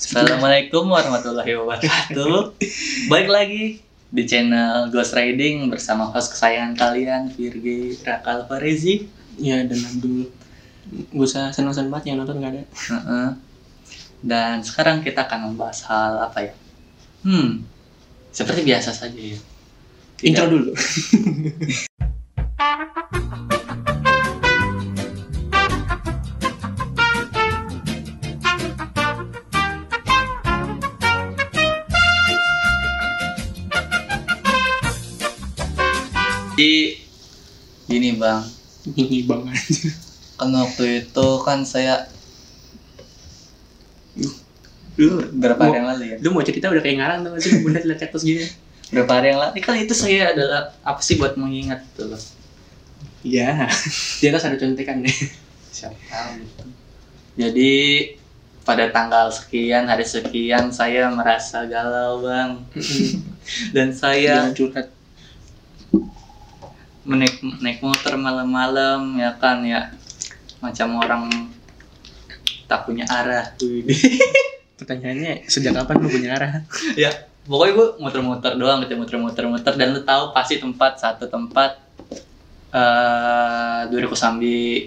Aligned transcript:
Assalamualaikum 0.00 0.88
warahmatullahi 0.88 1.60
wabarakatuh. 1.60 2.56
Baik 3.12 3.28
lagi 3.28 3.84
di 4.08 4.22
channel 4.24 4.88
Ghost 4.88 5.12
Riding 5.12 5.68
bersama 5.68 6.08
host 6.08 6.32
kesayangan 6.32 6.72
kalian 6.72 7.28
Virgi 7.28 8.00
Rakal 8.00 8.48
Farezi. 8.48 9.04
Ya 9.36 9.60
dan 9.60 9.76
Abdul 9.76 10.32
Gak 11.12 11.20
usah 11.20 11.52
senang-senang 11.52 11.92
banget 11.92 12.16
yang 12.16 12.24
nonton 12.24 12.40
gak 12.40 12.48
ada. 12.56 12.64
Dan 14.24 14.64
sekarang 14.64 15.04
kita 15.04 15.28
akan 15.28 15.52
membahas 15.52 15.84
hal 15.84 16.16
apa 16.32 16.48
ya? 16.48 16.56
Hmm, 17.20 17.60
seperti 18.32 18.64
biasa 18.64 18.96
saja 18.96 19.20
ya. 19.20 19.36
Intro 20.24 20.48
dulu 20.48 20.72
Jadi 36.60 36.92
gini 37.88 38.20
bang, 38.20 38.44
Ini 38.84 39.24
banget 39.24 39.64
kan 40.36 40.52
waktu 40.52 41.04
itu 41.08 41.28
kan 41.40 41.64
saya 41.64 42.04
Lu 45.00 45.24
berapa 45.40 45.56
hari 45.56 45.80
yang 45.80 45.88
lalu 45.88 46.04
ya? 46.12 46.16
lu 46.20 46.36
mau 46.36 46.44
cerita 46.44 46.68
udah 46.68 46.84
kayak 46.84 47.00
ngarang 47.00 47.18
tuh 47.24 47.40
sih 47.40 47.64
Bunda 47.64 47.80
liat 47.80 47.96
cactus 47.96 48.28
gini. 48.28 48.44
Berapa 48.92 49.08
hari 49.16 49.32
yang 49.32 49.40
lalu? 49.40 49.56
Kan 49.64 49.80
itu 49.80 49.96
saya 49.96 50.36
adalah 50.36 50.76
apa 50.84 51.00
sih 51.00 51.16
buat 51.16 51.40
mengingat 51.40 51.80
tuh 51.96 52.12
loh. 52.12 52.20
Iya. 53.24 53.64
Di 54.20 54.28
atas 54.28 54.44
ada 54.44 54.60
contekan 54.60 55.00
deh. 55.00 55.16
Siapa 55.72 55.96
tahu 55.96 56.44
gitu. 56.44 56.64
Jadi 57.40 57.72
pada 58.68 58.92
tanggal 58.92 59.32
sekian 59.32 59.88
hari 59.88 60.04
sekian 60.04 60.68
saya 60.68 61.08
merasa 61.08 61.64
galau 61.64 62.20
bang. 62.20 62.60
Dan 63.72 63.96
saya 63.96 64.52
curhat 64.52 64.99
menaik 67.04 67.40
naik 67.60 67.80
motor 67.80 68.16
malam-malam 68.20 69.16
ya 69.16 69.36
kan 69.40 69.64
ya. 69.64 69.92
Macam 70.60 71.00
orang 71.00 71.24
tak 72.68 72.86
punya 72.86 73.08
arah. 73.08 73.56
Pertanyaannya 74.78 75.44
sejak 75.48 75.76
kapan 75.76 75.96
lu 76.00 76.08
punya 76.08 76.30
arah? 76.36 76.64
ya 76.96 77.10
pokoknya 77.44 77.72
gue 77.74 77.88
muter-muter 78.00 78.52
doang 78.56 78.78
gitu 78.84 78.94
muter-muter-muter. 78.96 79.72
Dan 79.76 79.96
lu 79.96 80.00
tahu 80.04 80.32
pasti 80.32 80.60
tempat 80.60 81.00
satu 81.00 81.28
tempat 81.28 81.80
eh 82.70 83.80
Duri 83.90 84.06
Kosambi 84.06 84.86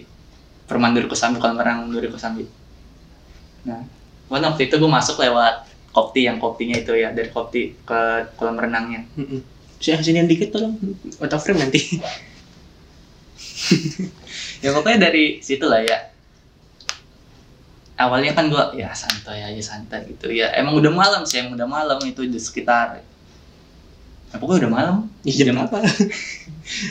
Perman 0.64 0.96
Duri 0.96 1.12
Kosambi 1.12 1.38
kolam 1.38 1.60
renang 1.60 1.92
Duri 1.92 2.08
Kosambi. 2.08 2.48
Nah 3.68 3.84
waktu 4.32 4.72
itu 4.72 4.76
gue 4.80 4.90
masuk 4.90 5.22
lewat 5.22 5.70
kopti 5.94 6.26
yang 6.26 6.42
koptinya 6.42 6.74
itu 6.74 6.98
ya 6.98 7.14
dari 7.14 7.30
kopti 7.30 7.78
ke 7.86 8.34
kolam 8.34 8.58
renangnya 8.58 9.06
sinian 9.84 10.32
dikit 10.32 10.56
tolong 10.56 10.80
of 11.20 11.42
frame 11.44 11.60
nanti. 11.60 12.00
Ya 14.64 14.72
pokoknya 14.72 15.12
dari 15.12 15.44
situ 15.44 15.68
lah 15.68 15.84
ya. 15.84 16.16
Awalnya 18.00 18.32
kan 18.32 18.48
gua 18.48 18.72
ya 18.72 18.96
santai 18.96 19.44
aja 19.44 19.60
santai 19.76 20.08
gitu. 20.08 20.32
Ya 20.32 20.56
emang 20.56 20.80
udah 20.80 20.92
malam 20.92 21.28
sih 21.28 21.44
emang 21.44 21.60
udah 21.60 21.68
malam 21.68 22.00
itu 22.08 22.24
di 22.24 22.40
sekitar. 22.40 23.04
Ya, 24.32 24.36
pokoknya 24.40 24.66
udah 24.66 24.72
malam. 24.72 24.96
Ih, 25.28 25.36
Jam 25.36 25.62
apa? 25.62 25.84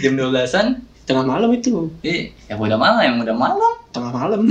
jam 0.05 0.13
12-an 0.15 0.85
Tengah 1.09 1.27
malam 1.27 1.51
itu. 1.51 1.91
Eh 2.07 2.31
ya 2.47 2.55
udah 2.61 2.79
malam 2.79 3.01
emang 3.03 3.25
udah 3.25 3.37
malam. 3.41 3.73
Tengah 3.91 4.13
malam. 4.15 4.47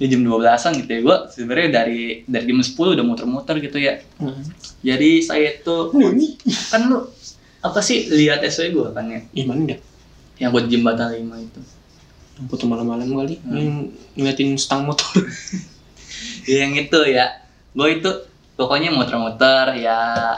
Ya 0.00 0.06
jam 0.08 0.24
12-an 0.24 0.72
gitu 0.82 0.90
ya. 0.90 1.00
Gua 1.04 1.16
sebenarnya 1.28 1.84
dari 1.84 2.24
dari 2.24 2.44
jam 2.48 2.58
10 2.64 2.96
udah 2.96 3.04
muter-muter 3.04 3.60
gitu 3.60 3.76
ya. 3.76 4.00
Jadi 4.82 5.20
saya 5.20 5.60
tuh 5.60 5.92
ini. 6.00 6.40
kan 6.72 6.88
lu 6.88 7.11
apa 7.62 7.78
sih 7.78 8.10
lihat 8.10 8.42
SW 8.42 8.74
gua 8.74 8.90
kan 8.90 9.06
ya? 9.06 9.22
Ih 9.32 9.46
mana 9.46 9.62
enggak? 9.62 9.80
yang 10.42 10.50
buat 10.50 10.66
jembatan 10.66 11.14
5 11.14 11.46
itu. 11.46 11.60
Foto 12.50 12.64
malam-malam 12.66 13.06
kali 13.06 13.38
Hmm. 13.46 13.54
Yang 13.54 13.70
ngeliatin 14.18 14.50
stang 14.58 14.82
motor. 14.90 15.06
Ya, 16.42 16.66
yang 16.66 16.74
itu 16.74 16.98
ya. 17.06 17.38
Gue 17.70 18.02
itu 18.02 18.10
pokoknya 18.58 18.90
muter-muter 18.90 19.78
ya. 19.78 20.34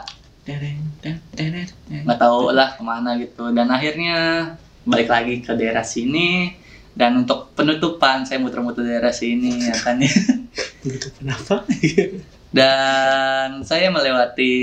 Nggak 2.05 2.21
tahu 2.21 2.53
lah 2.53 2.77
ke 2.77 2.83
mana 2.85 3.17
gitu. 3.17 3.49
Dan 3.57 3.73
akhirnya 3.73 4.53
balik 4.85 5.09
lagi 5.09 5.41
ke 5.41 5.57
daerah 5.57 5.85
sini. 5.85 6.53
Dan 6.93 7.25
untuk 7.25 7.57
penutupan 7.57 8.29
saya 8.29 8.39
muter-muter 8.39 8.85
daerah 8.85 9.13
sini 9.13 9.65
ya 9.65 9.77
kan 9.81 9.97
ya. 9.99 10.13
Gitu 10.85 11.09
kenapa? 11.17 11.65
dan 12.57 13.65
saya 13.65 13.89
melewati 13.91 14.55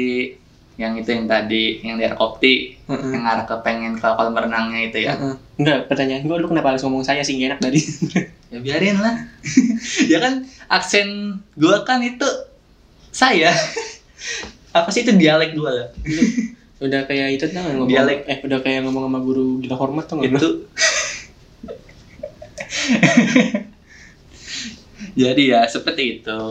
yang 0.81 0.97
itu 0.97 1.13
yang 1.13 1.29
tadi 1.29 1.77
yang 1.79 1.95
daerah 1.95 2.17
Kopti 2.17 2.73
Heeh. 2.89 3.11
yang 3.13 3.21
arah 3.21 3.45
ke 3.45 3.53
pengen 3.61 3.93
ke 3.93 4.07
kolam 4.09 4.33
renangnya 4.33 4.89
itu 4.89 4.97
ya 5.05 5.13
Heeh. 5.13 5.35
Enggak, 5.61 5.85
pertanyaan 5.85 6.25
gue 6.25 6.35
lu 6.35 6.49
kenapa 6.49 6.73
harus 6.73 6.81
ngomong 6.81 7.05
saya 7.05 7.21
sih 7.21 7.37
nggak 7.37 7.49
enak 7.53 7.61
tadi? 7.61 7.79
ya 8.51 8.59
biarin 8.59 8.97
lah 8.99 9.15
ya 10.11 10.17
kan 10.19 10.43
aksen 10.67 11.07
gua 11.55 11.87
kan 11.87 12.03
itu 12.03 12.27
saya 13.07 13.47
apa 14.77 14.89
sih 14.91 15.07
itu 15.07 15.15
dialek 15.15 15.55
gua 15.55 15.71
lah 15.71 15.87
udah 16.81 17.05
kayak 17.05 17.37
itu 17.37 17.45
tuh 17.45 17.61
ngomong 17.61 17.87
Dialek. 17.87 18.25
eh 18.25 18.37
udah 18.41 18.59
kayak 18.59 18.83
ngomong 18.83 19.07
sama 19.07 19.19
guru 19.21 19.61
gila 19.61 19.77
hormat 19.77 20.03
tuh 20.03 20.19
itu 20.19 20.49
jadi 25.13 25.43
ya 25.47 25.61
seperti 25.63 26.19
itu 26.19 26.41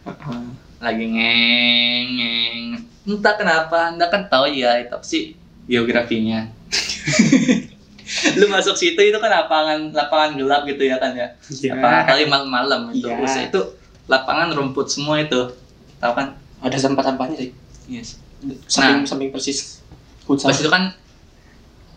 Heeh. 0.00 0.69
Lagi 0.80 1.04
ngeng 1.04 2.08
ngeng 2.16 2.66
entah 3.04 3.34
kenapa 3.36 3.92
anda 3.92 4.08
kan 4.08 4.24
tahu 4.32 4.48
ya 4.48 4.80
itu 4.80 4.92
apa 4.96 5.04
sih 5.04 5.36
geografinya 5.68 6.48
lu 8.38 8.46
masuk 8.50 8.74
situ 8.74 8.98
itu 8.98 9.18
kan 9.22 9.30
lapangan 9.30 9.94
lapangan 9.94 10.34
gelap 10.34 10.66
gitu 10.66 10.82
ya 10.82 10.98
kan 10.98 11.14
ya? 11.14 11.30
Lapangan 11.70 12.02
kali 12.10 12.22
malam-malam 12.26 12.80
itu. 12.90 13.06
Iya. 13.06 13.22
Buset, 13.22 13.54
itu 13.54 13.60
lapangan 14.10 14.50
rumput 14.50 14.90
semua 14.90 15.22
itu. 15.22 15.54
Tahu 16.02 16.12
kan? 16.18 16.34
Ada 16.58 16.90
sampah-sampahnya 16.90 17.36
sih. 17.38 17.50
Yes. 17.86 18.18
Samping 18.66 19.06
samping 19.06 19.30
persis 19.30 19.78
futsal 20.26 20.50
pas 20.50 20.58
itu 20.58 20.70
kan 20.70 20.90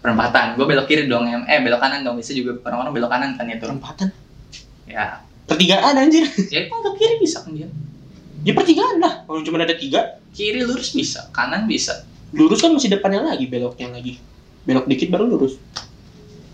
perempatan. 0.05 0.53
Gue 0.53 0.69
belok 0.69 0.85
kiri 0.85 1.09
dong 1.09 1.25
eh 1.25 1.59
belok 1.65 1.81
kanan 1.81 2.05
dong. 2.05 2.21
Bisa 2.21 2.37
juga 2.37 2.61
orang-orang 2.69 2.93
belok 2.93 3.09
kanan 3.09 3.29
kan 3.33 3.49
itu. 3.49 3.65
Perempatan? 3.65 4.07
Ya. 4.85 5.25
Pertigaan 5.49 5.97
anjir. 5.97 6.29
Ya 6.53 6.69
kok 6.69 6.77
ke 6.77 6.89
kiri 7.01 7.15
bisa 7.17 7.41
kan 7.41 7.57
dia 7.57 7.67
ya 8.43 8.51
pertigaan 8.51 8.99
lah. 8.99 9.23
Kalau 9.23 9.39
cuma 9.41 9.63
ada 9.63 9.75
tiga 9.75 10.19
kiri 10.35 10.67
lurus 10.67 10.91
bisa 10.91 11.31
kanan 11.31 11.65
bisa. 11.65 12.03
Lurus 12.35 12.59
kan 12.59 12.75
masih 12.75 12.91
depannya 12.91 13.23
lagi 13.23 13.47
beloknya 13.47 13.89
lagi. 13.89 14.19
Belok 14.67 14.85
dikit 14.87 15.07
baru 15.09 15.25
lurus. 15.31 15.55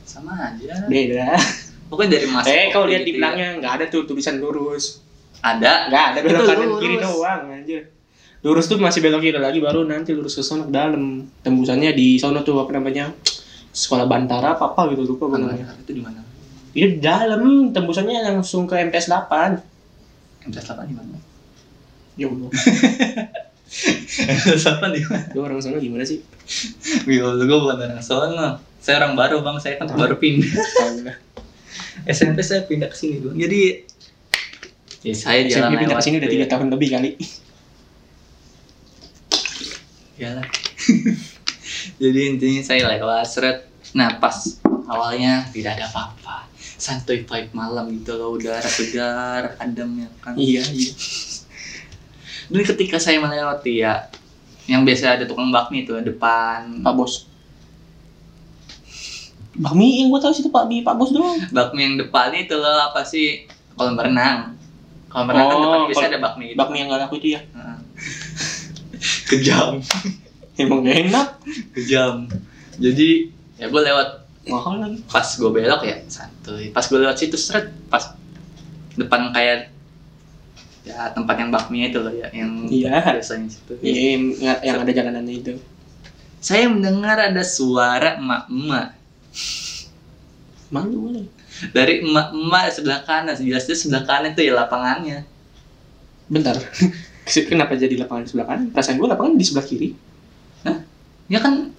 Sama 0.05 0.53
aja. 0.53 0.85
Beda. 0.85 1.33
Pokoknya 1.89 2.21
dari 2.21 2.27
masuk 2.29 2.53
eh 2.53 2.67
kalau 2.69 2.85
lihat 2.85 3.01
gitu 3.01 3.07
di 3.09 3.11
ya. 3.13 3.17
belakangnya 3.17 3.49
nggak 3.61 3.73
ada 3.81 3.85
tuh 3.89 4.01
tulisan 4.05 4.37
lurus. 4.37 5.01
Ada? 5.41 5.89
Nggak 5.89 6.03
ada 6.13 6.19
belok 6.21 6.43
kanan 6.45 6.67
lurus. 6.69 6.81
kiri 6.85 6.95
doang 7.01 7.41
anjir. 7.49 7.81
Lurus 8.39 8.65
tuh 8.69 8.77
masih 8.77 8.99
belok 9.01 9.21
kiri 9.25 9.39
lagi 9.41 9.59
baru 9.59 9.81
nanti 9.89 10.13
lurus 10.13 10.37
ke 10.37 10.43
sono 10.45 10.69
ke 10.69 10.73
dalam. 10.73 11.25
Tembusannya 11.41 11.91
di 11.97 12.21
sono 12.21 12.45
tuh 12.45 12.61
apa 12.61 12.71
namanya 12.77 13.09
sekolah 13.69 14.05
Bantara 14.05 14.57
apa 14.57 14.75
apa 14.75 14.93
gitu 14.93 15.15
lupa 15.15 15.31
gue 15.31 15.39
namanya. 15.41 15.73
Itu 15.81 15.91
di 15.95 16.03
mana? 16.03 16.21
Itu 16.75 16.85
di 16.85 16.99
dalam. 17.01 17.71
Tembusannya 17.73 18.19
langsung 18.21 18.67
ke 18.67 18.77
MTS 18.77 19.09
8 19.09 20.45
MTS 20.51 20.67
8 20.75 20.91
di 20.91 20.95
mana 20.97 21.28
ya 22.19 22.27
Allah 22.27 22.49
MTS 24.27 24.65
8 24.65 24.91
di 24.91 25.01
mana 25.07 25.23
lu 25.31 25.39
orang 25.45 25.61
sono 25.63 25.79
gimana 25.79 26.03
sih 26.03 26.19
ya 27.07 27.23
Allah 27.23 27.45
gue 27.47 27.57
bukan 27.57 27.77
orang 27.79 28.03
sono 28.03 28.49
saya 28.83 28.99
orang 29.05 29.13
baru 29.15 29.43
bang 29.43 29.57
saya 29.59 29.75
kan 29.75 29.91
baru 29.91 30.15
pindah. 30.15 30.49
SMP 32.15 32.39
saya 32.43 32.63
pindah 32.67 32.91
ke 32.91 32.97
sini 32.97 33.23
bang 33.23 33.35
jadi 33.47 33.61
ya 35.07 35.13
saya 35.15 35.39
jalan 35.47 35.71
SMP 35.71 35.81
pindah 35.85 35.95
ke 35.95 36.03
sini 36.03 36.15
udah 36.19 36.31
tiga 36.31 36.45
ya. 36.45 36.49
tahun 36.51 36.67
lebih 36.73 36.89
kali 36.91 37.11
Iyalah. 40.19 40.43
Jadi 42.03 42.19
intinya 42.27 42.59
saya 42.59 42.91
lewat 42.91 43.23
seret. 43.23 43.71
Nah 43.95 44.19
pas 44.19 44.35
awalnya 44.91 45.47
tidak 45.55 45.79
ada 45.79 45.87
apa-apa. 45.87 46.51
Santuy 46.59 47.23
vibe 47.23 47.55
malam 47.55 47.87
gitu 47.95 48.19
loh, 48.19 48.35
udara 48.35 48.67
segar, 48.67 49.55
adem 49.63 50.03
ya 50.03 50.09
kan. 50.19 50.35
iya 50.35 50.63
iya 50.75 50.91
Dan 52.49 52.61
ketika 52.63 52.97
saya 52.97 53.17
melewati 53.17 53.79
ya, 53.79 54.09
yang 54.65 54.81
biasa 54.81 55.15
ada 55.15 55.25
tukang 55.25 55.49
bakmi 55.49 55.81
itu 55.83 55.93
depan 55.95 56.81
Pak 56.81 56.93
Bos 56.93 57.29
Bakmi 59.51 59.99
yang 59.99 60.07
gua 60.07 60.19
tahu 60.19 60.31
sih 60.31 60.41
itu 60.41 60.49
Pak 60.49 60.65
Bi 60.65 60.81
Pak 60.81 60.95
Bos 60.95 61.11
doang 61.11 61.35
bakmi 61.49 61.81
yang 61.83 61.95
depan 61.97 62.31
itu 62.31 62.53
loh 62.53 62.85
apa 62.85 63.01
sih 63.01 63.43
kolam 63.73 63.93
renang. 63.93 64.55
Kolam 65.07 65.27
renang 65.27 65.45
kan 65.45 65.55
Oh, 65.55 65.63
depan 65.63 65.79
biasa 65.85 65.99
kol- 65.99 66.09
ada 66.09 66.19
bakmi. 66.19 66.43
Gitu. 66.47 66.57
Bakmi 66.57 66.75
yang 66.77 66.87
gak 66.87 67.01
laku 67.03 67.15
itu 67.17 67.27
ya. 67.33 67.41
Kejam, 69.29 69.79
emang 70.55 70.81
enak 70.83 71.39
kejam. 71.71 72.27
Jadi 72.75 73.31
ya 73.55 73.67
gue 73.67 73.81
lewat 73.81 74.09
mahal 74.45 74.79
lagi 74.79 74.99
pas 75.05 75.23
gue 75.29 75.47
belok 75.47 75.81
ya 75.83 75.95
santuy 76.07 76.67
pas 76.69 76.81
gue 76.81 76.97
lewat 76.97 77.15
situ 77.15 77.37
seret 77.37 77.69
pas 77.87 78.15
depan 78.95 79.29
kayak 79.29 79.69
ya 80.89 81.13
tempat 81.13 81.35
yang 81.37 81.49
bakmi 81.49 81.85
itu 81.85 82.01
loh 82.01 82.09
ya 82.11 82.27
yang 82.33 82.65
Iya. 82.65 82.97
biasanya 83.13 83.45
situ 83.45 83.73
Iya, 83.79 84.17
yang, 84.17 84.23
yang 84.59 84.77
ada 84.79 84.91
jalanannya 84.91 85.35
itu. 85.37 85.53
saya 86.39 86.65
mendengar 86.65 87.19
ada 87.21 87.43
suara 87.45 88.17
emak-emak 88.17 88.97
Malu 90.69 90.97
malu. 91.03 91.21
dari 91.71 92.01
emak-emak 92.01 92.63
sebelah 92.71 93.01
kanan 93.01 93.33
jelasnya 93.35 93.73
sebelah 93.73 94.03
kanan 94.03 94.31
itu 94.31 94.41
ya 94.43 94.53
lapangannya 94.55 95.25
Bentar. 96.25 96.53
Kenapa 97.49 97.73
jadi 97.73 97.93
lapangan 97.97 98.21
di 98.21 98.29
sebelah 98.29 98.47
kanan? 98.47 98.65
Perasaan 98.69 98.97
gue 98.97 99.07
lapangan 99.07 99.33
di 99.33 99.45
sebelah 99.45 99.65
kiri. 99.65 99.89
ya 101.25 101.37
kan 101.37 101.69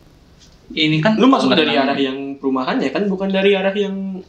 ini 0.70 0.98
kan 0.98 1.18
Lu 1.18 1.26
masuk 1.26 1.50
dari 1.50 1.74
arah 1.74 1.94
yang 1.94 2.34
perumahan 2.34 2.78
ya 2.78 2.90
kan, 2.90 3.06
bukan 3.06 3.26
dari 3.26 3.54
arah 3.54 3.74
yang 3.74 4.22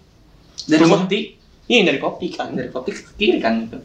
dari 0.66 0.81
rumah. 0.81 1.06
kopti 1.06 1.38
Iya, 1.66 1.81
dari 1.88 1.98
kopi 1.98 2.28
kan. 2.31 2.54
dari 2.54 2.69
kopti 2.69 2.92
ke 2.92 3.01
kiri 3.16 3.38
kan 3.38 3.66
itu 3.66 3.78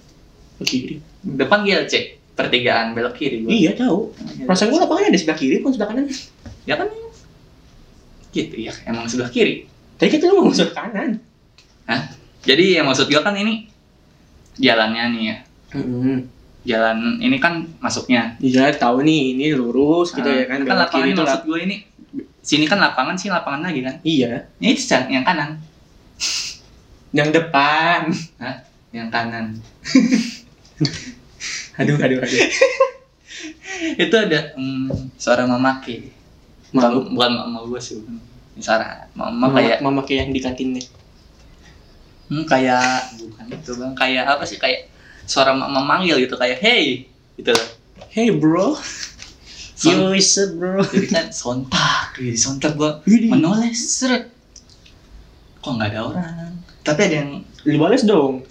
kiri. 0.62 0.96
depan 1.26 1.60
GLC 1.60 1.94
pertigaan 2.32 2.92
belok 2.92 3.12
kiri 3.12 3.42
gua. 3.42 3.50
Iya, 3.50 3.72
tahu. 3.74 4.12
Perasaan 4.42 4.68
gue 4.68 4.78
lapangannya 4.78 5.10
di 5.10 5.18
sebelah 5.18 5.36
kiri, 5.36 5.54
bukan 5.58 5.72
sebelah 5.72 5.90
kanan. 5.90 6.06
ya 6.62 6.74
kan 6.74 6.88
gitu 8.28 8.56
ya 8.58 8.72
emang 8.84 9.06
sebelah 9.06 9.28
kiri 9.28 9.64
Tadi 9.94 10.12
kita 10.12 10.28
lu 10.28 10.42
mau 10.42 10.50
sebelah 10.50 10.76
kanan. 10.84 11.10
jadi 12.42 12.78
yang 12.78 12.86
maksud 12.86 13.06
gua 13.06 13.22
kan 13.22 13.32
ini 13.32 13.70
jalannya 14.56 15.04
nih 15.10 15.22
ya 15.24 15.36
Hmm. 15.68 16.26
jalan 16.62 17.18
ini 17.18 17.36
kan 17.36 17.64
masuknya 17.78 18.34
Iya, 18.38 18.70
tahu 18.72 19.02
nih, 19.02 19.34
ini 19.34 19.50
lurus 19.52 20.10
gitu 20.10 20.24
Nah, 20.24 20.36
ya 20.36 20.44
kan. 20.46 20.58
kan 20.60 20.76
lapangan 20.78 21.06
itu 21.08 21.20
maksud 21.20 21.42
gue 21.44 21.58
ini 21.60 21.76
sini 22.40 22.64
kan 22.64 22.78
lapangan 22.78 23.14
sih 23.14 23.28
lapangan 23.28 23.62
lagi 23.62 23.80
kan 23.80 23.94
Iya, 24.02 24.46
ini 24.56 24.72
yang- 24.74 25.10
yang 25.12 25.24
kanan 25.24 25.50
yang 27.12 27.28
depan. 27.30 28.10
yang 28.90 29.08
kanan 29.08 29.58
Aduh, 31.76 31.96
aduh, 32.00 32.18
aduh. 32.20 32.40
itu 34.04 34.14
ada 34.16 34.56
hmm, 34.56 35.12
suara 35.16 35.44
mamaki 35.44 36.10
Malu. 36.72 37.04
bukan 37.04 37.14
bukan 37.14 37.30
mama 37.34 37.58
gue 37.64 37.80
sih 37.80 37.94
bukan. 38.00 38.16
Suara 38.56 39.04
mama 39.12 39.46
Mama, 39.46 39.56
kayak 39.56 39.78
mama 39.80 40.00
kayak 40.02 40.20
yang 40.26 40.32
di 40.32 40.40
kantin 40.40 40.68
nih. 40.72 40.86
hmm, 42.26 42.44
kayak 42.44 43.12
bukan 43.20 43.44
itu 43.52 43.70
bang 43.76 43.92
kayak 43.94 44.24
apa 44.26 44.44
sih 44.44 44.56
kayak 44.56 44.88
suara 45.24 45.52
mama 45.52 45.80
manggil 45.80 46.16
gitu 46.18 46.34
kayak 46.34 46.58
hey 46.58 47.06
gitu 47.36 47.52
loh 47.52 47.68
Hey 48.08 48.32
bro, 48.32 48.76
Son- 49.76 49.92
you 49.92 50.16
is 50.16 50.32
a 50.36 50.48
bro. 50.48 50.80
jadi 50.80 51.06
kan 51.06 51.26
sontak 51.28 52.16
jadi 52.16 52.32
sontak 52.34 52.72
gue 52.74 52.90
Widih. 53.04 53.28
menoleh 53.28 53.72
seret 53.72 54.32
kok 55.60 55.70
nggak 55.70 55.92
ada 55.92 56.00
orang 56.02 56.52
tapi 56.80 57.00
ada 57.04 57.16
yang 57.20 57.30
Lu 57.66 57.76
bales 57.76 58.02
dong. 58.02 58.46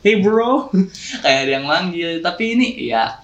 Hey 0.00 0.20
bro. 0.20 0.68
kayak 1.22 1.40
ada 1.46 1.52
yang 1.60 1.66
manggil. 1.66 2.20
Tapi 2.20 2.56
ini 2.56 2.68
ya 2.88 3.20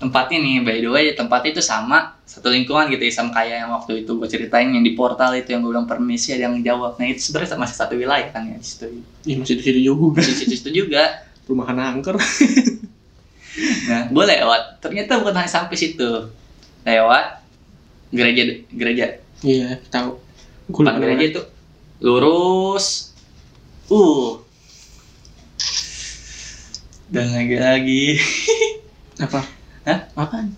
tempatnya 0.00 0.40
nih 0.40 0.56
by 0.64 0.76
the 0.80 0.90
way 0.90 1.04
tempat 1.12 1.44
itu 1.44 1.60
sama 1.60 2.16
satu 2.24 2.48
lingkungan 2.48 2.88
gitu 2.88 3.04
ya 3.04 3.12
sama 3.12 3.36
kayak 3.36 3.68
yang 3.68 3.70
waktu 3.74 4.06
itu 4.06 4.16
gue 4.16 4.28
ceritain 4.30 4.72
yang 4.72 4.80
di 4.80 4.96
portal 4.96 5.36
itu 5.36 5.52
yang 5.52 5.60
gue 5.60 5.76
bilang 5.76 5.84
permisi 5.84 6.32
ada 6.32 6.48
yang 6.48 6.56
jawab. 6.64 6.96
Nah 6.96 7.06
itu 7.10 7.20
sebenarnya 7.28 7.58
masih 7.60 7.76
satu 7.76 7.94
wilayah 7.98 8.28
kan 8.32 8.48
ya 8.48 8.56
di 8.56 8.66
situ. 8.66 8.86
Ih, 9.28 9.36
masih 9.36 9.54
di 9.60 9.64
situ 9.66 9.80
juga. 9.84 10.20
di 10.24 10.56
situ, 10.56 10.68
juga. 10.72 11.04
Perumahan 11.44 11.76
angker. 11.76 12.16
nah 13.90 14.00
gue 14.08 14.24
lewat. 14.24 14.62
Ternyata 14.80 15.20
bukan 15.20 15.36
hanya 15.36 15.50
sampai 15.50 15.76
situ. 15.76 16.30
Lewat 16.86 17.44
gereja 18.14 18.42
gereja. 18.72 19.06
Iya, 19.44 19.82
tahu. 19.92 20.16
Gue 20.70 20.82
gereja 20.86 21.24
itu 21.36 21.42
lurus. 22.00 23.12
Uh 23.90 24.49
dan 27.10 27.26
lagi-lagi 27.34 28.16
Apa? 29.26 29.42
Hah? 29.84 30.00
Apaan? 30.16 30.54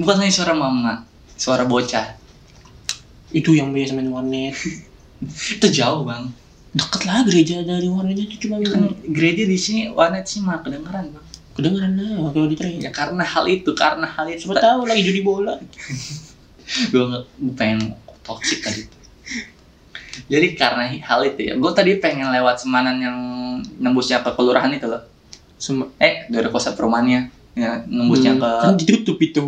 bukan 0.00 0.16
hanya 0.24 0.32
suara 0.32 0.56
mama 0.56 1.04
suara 1.36 1.68
bocah 1.68 2.16
Itu 3.30 3.54
yang 3.54 3.70
biasa 3.70 3.94
main 3.94 4.10
warnet. 4.10 4.56
itu 5.60 5.66
jauh 5.70 6.02
bang 6.08 6.32
Deket 6.72 7.02
lah 7.04 7.22
gereja 7.26 7.60
dari 7.66 7.86
warnetnya 7.86 8.24
itu 8.30 8.48
cuma 8.48 8.62
kan 8.64 8.88
gereja 9.12 9.44
di 9.44 9.58
sini 9.60 9.92
warnet 9.92 10.24
sih 10.24 10.40
mah 10.40 10.64
kedengeran 10.64 11.12
bang 11.12 11.26
kedengeran 11.54 11.92
lah 11.98 12.30
kalau 12.32 12.46
di 12.48 12.56
train. 12.56 12.78
ya 12.80 12.90
karena 12.94 13.20
hal 13.26 13.44
itu 13.50 13.70
karena 13.76 14.06
hal 14.08 14.26
itu 14.30 14.48
Siapa 14.48 14.62
tahu 14.62 14.86
lagi 14.88 15.02
judi 15.04 15.20
bola. 15.20 15.58
gue 16.94 17.02
nggak 17.02 17.24
pengen 17.58 17.98
toxic 18.22 18.62
tadi 18.62 18.86
jadi 20.30 20.54
karena 20.54 20.94
hal 21.02 21.20
itu 21.26 21.50
ya 21.50 21.54
gue 21.58 21.72
tadi 21.74 21.98
pengen 21.98 22.30
lewat 22.30 22.62
semanan 22.62 22.96
yang 23.02 23.18
nembusnya 23.82 24.22
ke 24.22 24.30
kelurahan 24.38 24.70
itu 24.70 24.86
loh 24.86 25.02
Eh 25.96 26.26
dari 26.26 26.48
kosan 26.48 26.72
perumahannya 26.72 27.20
ya 27.52 27.82
nembusnya 27.84 28.32
Hmm, 28.32 28.40
ke 28.40 28.50
kan 28.62 28.74
ditutup 28.74 29.18
itu. 29.18 29.44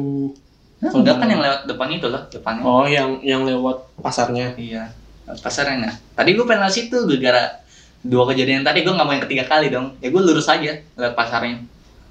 Nah, 0.79 0.91
enggak 0.93 1.17
kan 1.17 1.27
yang 1.27 1.41
lewat 1.41 1.61
depan 1.65 1.89
itu 1.89 2.07
loh 2.07 2.23
depannya 2.27 2.63
Oh, 2.63 2.85
yang 2.85 3.23
yang 3.23 3.43
lewat 3.43 3.97
pasarnya. 3.97 4.53
iya 4.55 4.91
pasarnya 5.25 5.77
nah 5.81 5.95
tadi 6.13 6.35
gue 6.35 6.43
pengen 6.43 6.67
situ 6.67 6.93
gara-gara 7.07 7.63
dua 8.01 8.27
kejadian 8.27 8.61
tadi 8.61 8.83
gue 8.83 8.91
nggak 8.91 9.07
mau 9.07 9.15
yang 9.15 9.23
ketiga 9.23 9.47
kali 9.47 9.71
dong 9.71 9.95
ya 9.97 10.11
gue 10.11 10.19
lurus 10.21 10.45
aja 10.47 10.77
lewat 10.93 11.15
pasarnya 11.15 11.63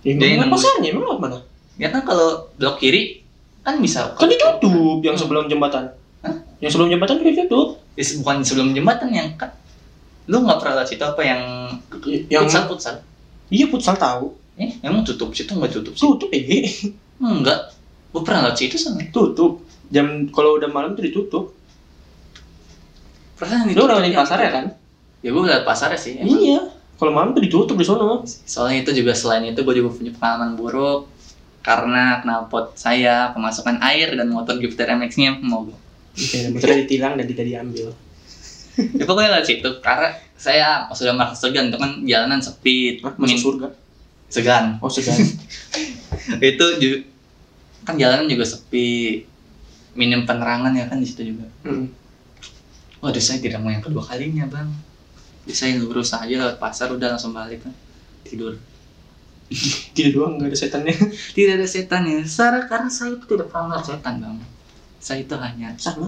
Ya, 0.01 0.15
nembus. 0.17 0.57
pasarnya 0.57 0.89
emang 0.89 1.03
lewat 1.05 1.19
mana? 1.19 1.37
ya 1.75 1.87
kan 1.87 2.01
kalau 2.01 2.49
belok 2.55 2.79
kiri 2.79 3.21
kan 3.61 3.77
bisa 3.77 4.15
Kan 4.15 4.25
ditutup 4.25 4.97
yang 5.01 5.13
sebelum 5.13 5.45
jembatan. 5.45 5.93
Hah? 6.21 6.33
Yang 6.57 6.71
sebelum 6.73 6.89
jembatan 6.89 7.15
kan 7.15 7.25
ditutup. 7.27 7.77
Bukan 7.93 8.37
sebelum 8.41 8.71
jembatan 8.71 9.09
yang 9.11 9.29
kan 9.35 9.53
lu 10.25 10.41
nggak 10.41 10.57
pernah 10.57 10.79
lihat 10.79 10.87
situ 10.87 11.03
apa 11.03 11.21
yang 11.21 11.41
Yang 12.25 12.43
futsal 12.47 12.63
futsal 12.65 12.95
iya 13.51 13.67
futsal 13.67 13.99
tahu. 13.99 14.33
eh 14.55 14.79
emang 14.81 15.03
tutup 15.03 15.31
situ 15.31 15.51
nggak 15.51 15.71
tutup 15.71 15.93
sih 15.93 16.01
Tutup 16.01 16.29
ya. 16.31 16.41
enggak 17.19 17.59
gue 18.11 18.21
pernah 18.23 18.49
lihat 18.49 18.57
situ 18.57 18.75
sana 18.75 19.03
Tutup. 19.11 19.61
Jam 19.91 20.31
kalau 20.31 20.55
udah 20.55 20.71
malam 20.71 20.95
tuh 20.95 21.03
ditutup. 21.03 21.45
perasaan 23.35 23.73
Lu 23.73 23.83
udah 23.83 23.99
di 23.99 24.13
pasar 24.13 24.37
ya 24.39 24.51
kan? 24.51 24.65
ya 25.21 25.29
gue 25.29 25.43
lihat 25.45 25.61
pasarnya 25.61 25.99
sih 25.99 26.17
emang. 26.17 26.39
Iya. 26.39 26.59
Kalau 26.97 27.11
malam 27.13 27.33
tuh 27.33 27.41
ditutup 27.41 27.75
di 27.77 27.85
sono. 27.85 28.21
soalnya 28.25 28.85
itu 28.85 28.91
juga 29.01 29.13
selain 29.13 29.49
itu 29.49 29.61
gue 29.61 29.75
juga 29.75 29.89
punya 29.93 30.11
pengalaman 30.13 30.53
buruk 30.53 31.09
karena 31.61 32.21
knalpot 32.21 32.73
saya 32.73 33.29
kemasukan 33.33 33.77
air 33.81 34.13
dan 34.13 34.29
motor 34.29 34.57
Jupiter 34.57 34.89
MX-nya 34.97 35.37
mogok 35.41 35.77
Iya, 36.11 36.51
motornya 36.51 36.77
ditilang 36.83 37.13
dan 37.15 37.25
tidak 37.25 37.45
diambil. 37.47 37.87
Ya 38.77 39.03
pokoknya 39.03 39.29
lihat 39.33 39.45
situ 39.45 39.69
karena 39.79 40.09
saya 40.35 40.67
sudah 40.89 41.11
merasa 41.11 41.35
segan 41.37 41.67
itu 41.67 41.77
kan 41.77 41.91
jalanan 42.01 42.39
sepi 42.39 42.99
Hah, 42.99 43.13
masuk 43.15 43.39
surga. 43.55 43.67
segan 44.27 44.79
Oh, 44.79 44.87
segan. 44.87 45.15
itu 46.41 46.65
ju- 46.77 47.03
kan 47.81 47.95
jalanan 47.95 48.25
juga 48.25 48.43
sepi 48.43 49.21
minim 49.91 50.23
penerangan 50.23 50.71
ya 50.71 50.85
kan 50.85 50.97
di 50.97 51.05
situ 51.05 51.29
juga 51.29 51.45
Mm. 51.61 51.85
waduh 52.99 53.19
saya 53.19 53.37
tidak 53.37 53.59
mau 53.59 53.69
yang 53.69 53.81
kedua 53.81 54.01
kalinya 54.01 54.45
bang 54.45 54.69
Jadi 55.41 55.53
saya 55.53 55.71
lurus 55.75 56.09
aja 56.11 56.29
lewat 56.31 56.57
pasar 56.57 56.89
udah 56.89 57.11
langsung 57.11 57.33
balik 57.33 57.59
kan 57.59 57.73
tidur 58.23 58.55
Tidak 59.91 60.11
doang 60.11 60.37
nggak 60.37 60.47
ada 60.47 60.57
setannya. 60.57 60.95
tidak 61.35 61.53
ada 61.57 61.67
setan 61.67 62.03
ya 62.05 62.21
Sarah 62.23 62.63
karena 62.63 62.87
saya 62.87 63.11
itu 63.11 63.25
tidak 63.27 63.49
pernah 63.49 63.73
melihat 63.73 63.85
setan 63.89 64.15
bang 64.17 64.37
saya 64.97 65.19
itu 65.19 65.35
hanya 65.35 65.73
Sama. 65.75 66.07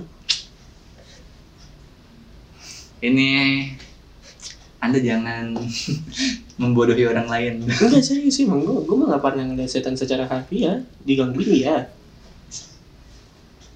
Ini 3.04 3.28
anda 4.80 5.00
jangan 5.00 5.52
membodohi 6.62 7.04
orang 7.04 7.28
lain 7.28 7.54
Enggak 7.66 8.00
serius 8.00 8.36
sih, 8.36 8.48
emang 8.48 8.64
gue 8.64 8.84
gue 8.84 8.96
mah 8.96 9.08
nggak 9.12 9.24
pernah 9.24 9.44
ngeliat 9.48 9.68
setan 9.68 9.96
secara 9.96 10.24
harfiah, 10.24 10.80
digangguin 11.02 11.52
ya. 11.60 11.88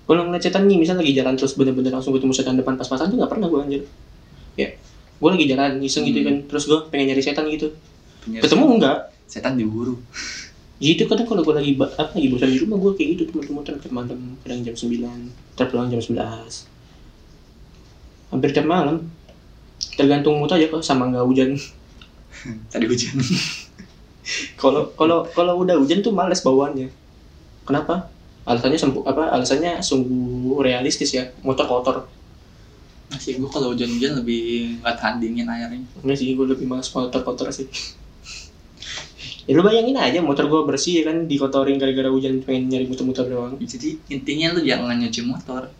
Kalau 0.08 0.24
ngeliat 0.24 0.40
setan 0.40 0.64
nih, 0.68 0.80
misal 0.80 0.96
lagi 0.96 1.12
jalan 1.12 1.36
terus 1.36 1.56
bener-bener 1.56 1.92
langsung 1.92 2.16
ketemu 2.16 2.32
setan 2.32 2.56
depan 2.56 2.80
pas-pasan 2.80 3.12
tuh 3.12 3.20
nggak 3.20 3.28
pernah 3.28 3.48
gue 3.48 3.60
anjir. 3.60 3.82
Ya, 4.56 4.72
gue 5.20 5.30
lagi 5.30 5.46
jalan 5.46 5.84
iseng 5.84 6.08
gitu 6.08 6.24
Hmm. 6.24 6.28
kan, 6.28 6.36
terus 6.48 6.64
gue 6.64 6.80
pengen 6.88 7.12
nyari 7.12 7.20
setan 7.20 7.46
gitu. 7.52 7.68
Punya 8.24 8.40
Ketemu 8.40 8.66
enggak? 8.80 8.98
setan 9.28 9.60
diburu 9.60 10.00
Gitu 10.80 11.04
kadang 11.04 11.28
kalau 11.28 11.44
gue 11.44 11.52
lagi 11.52 11.72
apa 11.76 12.16
lagi 12.16 12.28
bosan 12.32 12.48
di 12.48 12.64
rumah 12.64 12.78
gue 12.78 12.92
kayak 12.96 13.10
gitu 13.18 13.22
muter-muter 13.34 13.76
ke 13.76 13.90
malam, 13.90 14.38
kadang 14.40 14.62
jam 14.62 14.72
9, 14.72 15.58
terpulang 15.58 15.90
jam 15.90 16.00
11. 16.00 16.70
Hampir 18.30 18.50
tiap 18.54 18.70
malam. 18.70 19.10
Tergantung 19.98 20.38
mood 20.38 20.52
aja 20.54 20.70
kok 20.70 20.84
sama 20.86 21.10
nggak 21.10 21.26
hujan. 21.26 21.50
tadi 22.72 22.86
hujan 22.86 23.18
Kalau 24.60 24.92
kalau 25.00 25.24
kalau 25.32 25.64
udah 25.64 25.80
hujan 25.80 26.04
tuh 26.04 26.12
males 26.12 26.44
bawaannya. 26.44 26.92
Kenapa? 27.64 28.12
Alasannya 28.44 28.80
sempu 28.80 29.00
apa? 29.08 29.32
Alasannya 29.32 29.80
sungguh 29.80 30.60
realistis 30.60 31.16
ya. 31.16 31.32
Motor 31.44 31.68
kotor. 31.68 31.98
masih 33.08 33.40
gue 33.40 33.48
kalau 33.48 33.72
hujan-hujan 33.72 34.20
lebih 34.20 34.84
nggak 34.84 35.00
tahan 35.00 35.24
dingin 35.24 35.48
airnya 35.48 35.80
Enggak 36.04 36.20
sih, 36.20 36.36
gue 36.36 36.44
lebih 36.44 36.68
males 36.68 36.92
motor 36.92 37.24
kotor 37.24 37.48
sih. 37.56 37.64
ya 39.48 39.56
lu 39.56 39.64
bayangin 39.64 39.96
aja 39.96 40.20
motor 40.20 40.52
gue 40.52 40.62
bersih 40.68 41.02
ya 41.02 41.04
kan 41.08 41.24
dikotorin 41.24 41.80
gara-gara 41.80 42.12
hujan 42.12 42.44
pengen 42.44 42.68
nyari 42.68 42.84
muter-muter 42.84 43.32
doang. 43.32 43.56
jadi 43.64 43.96
intinya 44.12 44.60
lu 44.60 44.68
jangan 44.68 45.00
nyuci 45.00 45.24
motor 45.24 45.72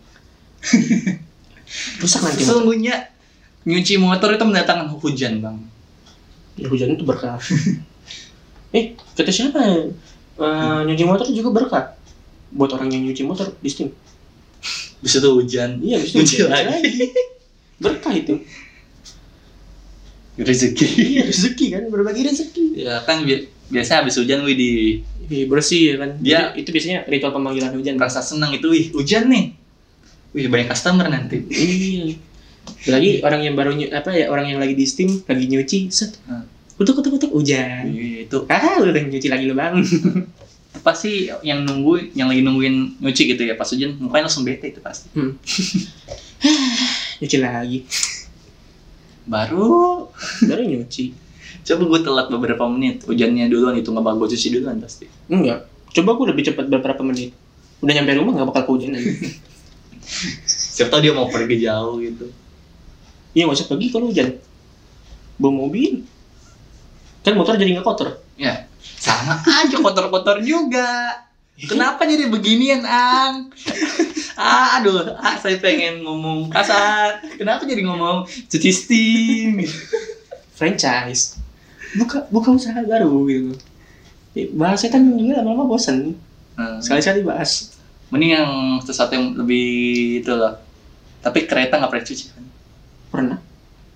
Rusak 2.00 2.20
nanti 2.24 2.48
motor. 2.48 2.48
sesungguhnya 2.48 2.94
nyuci 3.68 3.94
motor 4.00 4.32
itu 4.32 4.44
mendatangkan 4.48 4.88
hujan 4.96 5.44
bang 5.44 5.56
Ya 6.58 6.66
hujan 6.66 6.96
itu 6.96 7.04
berkah. 7.06 7.38
Eh, 8.76 8.92
kata 9.14 9.30
siapa? 9.30 9.60
Eh, 10.36 10.80
nyuci 10.84 11.04
motor 11.06 11.24
juga 11.30 11.48
berkah. 11.54 11.84
Buat 12.52 12.76
orang 12.76 12.92
yang 12.92 13.02
nyuci 13.06 13.22
motor 13.24 13.48
di 13.62 13.68
Steam. 13.70 13.88
Bisa 15.04 15.22
tuh 15.22 15.38
hujan. 15.38 15.78
Iya, 15.80 15.96
bisa 16.02 16.18
Nyuci 16.18 16.34
hujan 16.42 16.66
lagi. 16.66 17.00
Berkah 17.78 18.12
itu. 18.12 18.34
Rezeki. 20.38 20.86
Iya, 21.18 21.22
rezeki 21.26 21.66
kan, 21.74 21.82
berbagi 21.90 22.22
rezeki. 22.26 22.64
Ya 22.78 23.02
kan 23.02 23.26
bi 23.26 23.42
biasa 23.70 24.02
habis 24.02 24.14
hujan 24.18 24.42
wih 24.46 24.54
di 24.54 24.70
Iya, 25.28 25.44
bersih 25.50 25.82
ya 25.82 25.96
kan. 25.98 26.10
Dia- 26.18 26.50
Jadi, 26.54 26.60
itu 26.62 26.68
biasanya 26.74 26.98
ritual 27.06 27.32
pemanggilan 27.34 27.72
hujan. 27.74 27.94
merasa 27.98 28.22
senang 28.22 28.50
itu 28.54 28.66
wih 28.70 28.90
hujan 28.94 29.26
nih. 29.30 29.44
Wih 30.34 30.46
banyak 30.46 30.68
customer 30.68 31.06
nanti. 31.08 31.40
Iya. 31.46 32.14
Lagi 32.86 33.20
orang 33.20 33.40
yang 33.42 33.54
baru 33.54 33.70
apa 33.90 34.10
ya 34.12 34.26
orang 34.28 34.48
yang 34.48 34.58
lagi 34.58 34.72
di 34.72 34.84
Steam 34.84 35.22
lagi 35.24 35.44
nyuci, 35.46 35.88
set. 35.88 36.16
Hmm. 36.24 36.44
Kutuk 36.78 37.02
kutuk 37.02 37.18
kutuk 37.18 37.30
hujan. 37.34 37.90
Wih, 37.90 38.24
itu 38.24 38.38
Ah, 38.46 38.78
udah 38.78 38.94
nyuci 38.94 39.26
lagi 39.26 39.44
lu 39.44 39.54
bang. 39.54 39.82
pasti 40.78 41.26
yang 41.42 41.66
nunggu 41.66 42.14
yang 42.14 42.30
lagi 42.30 42.38
nungguin 42.38 43.02
nyuci 43.02 43.34
gitu 43.34 43.42
ya 43.42 43.58
pas 43.58 43.66
hujan 43.66 43.98
mukanya 43.98 44.30
langsung 44.30 44.46
bete 44.46 44.70
itu 44.70 44.78
pasti. 44.78 45.10
nyuci 47.18 47.36
lagi. 47.38 47.78
Baru 49.26 50.06
Baru 50.46 50.62
nyuci. 50.62 51.26
coba 51.68 51.84
gue 51.84 52.00
telat 52.00 52.26
beberapa 52.32 52.64
menit 52.64 53.04
hujannya 53.04 53.44
duluan 53.52 53.76
itu 53.76 53.92
nggak 53.92 54.00
bakal 54.00 54.24
gue 54.24 54.28
cuci 54.32 54.46
duluan 54.56 54.80
pasti. 54.80 55.04
Enggak. 55.28 55.68
Coba 55.92 56.16
aku 56.16 56.24
lebih 56.24 56.46
cepat 56.46 56.64
beberapa 56.64 57.02
menit. 57.02 57.34
Udah 57.82 57.92
nyampe 57.92 58.16
rumah 58.16 58.32
nggak 58.32 58.48
bakal 58.48 58.62
kehujanan. 58.64 59.02
Siapa 60.78 60.88
tahu 60.88 61.00
dia 61.02 61.12
mau 61.12 61.28
pergi 61.28 61.56
jauh 61.60 62.00
gitu. 62.00 62.32
Iya 63.36 63.48
usah 63.48 63.68
pergi 63.68 63.92
kalau 63.92 64.08
hujan. 64.08 64.38
Bawa 65.40 65.52
mobil. 65.66 66.04
Kan 67.26 67.36
motor 67.36 67.58
jadi 67.60 67.76
nggak 67.76 67.86
kotor. 67.86 68.20
Ya 68.38 68.68
sama 68.98 69.38
aja 69.44 69.76
kotor-kotor 69.78 70.42
juga. 70.42 71.22
Kenapa 71.58 72.06
jadi 72.06 72.30
beginian, 72.30 72.86
Ang? 72.86 73.50
ah, 74.38 74.78
aduh, 74.78 75.18
ah, 75.18 75.34
saya 75.42 75.58
pengen 75.58 76.06
ngomong 76.06 76.46
kasar. 76.54 77.18
Kenapa 77.34 77.66
jadi 77.66 77.82
ngomong 77.82 78.30
cuci 78.46 78.70
steam? 78.70 79.66
Franchise. 80.54 81.34
Buka 81.98 82.30
buka 82.30 82.54
usaha 82.54 82.78
baru 82.86 83.26
gitu. 83.26 83.52
Ya, 84.38 84.46
Bahas 84.54 84.86
setan 84.86 85.10
juga 85.18 85.42
lama-lama 85.42 85.66
bosan. 85.66 86.14
Hmm. 86.54 86.78
Sekali-sekali 86.78 87.26
bahas. 87.26 87.74
Mending 88.14 88.38
yang 88.38 88.50
sesuatu 88.86 89.18
yang 89.18 89.34
lebih 89.34 89.66
itu 90.22 90.30
loh. 90.30 90.62
Tapi 91.26 91.42
kereta 91.50 91.82
nggak 91.82 91.90
pernah 91.90 92.06
cuci 92.06 92.24
kan? 92.38 92.44
Pernah? 93.18 93.38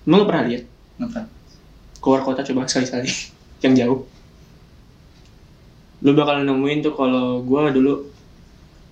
Emang 0.03 0.19
lo 0.19 0.25
pernah 0.27 0.45
lihat? 0.51 0.63
Nggak 0.99 1.09
pernah. 1.15 1.27
Keluar 2.03 2.21
kota 2.27 2.41
coba 2.43 2.67
sekali-sekali. 2.67 3.07
Yang 3.63 3.73
jauh. 3.79 3.99
Lu 6.03 6.11
bakal 6.19 6.43
nemuin 6.43 6.79
tuh 6.83 6.93
kalau 6.99 7.39
gua 7.47 7.71
dulu 7.71 7.93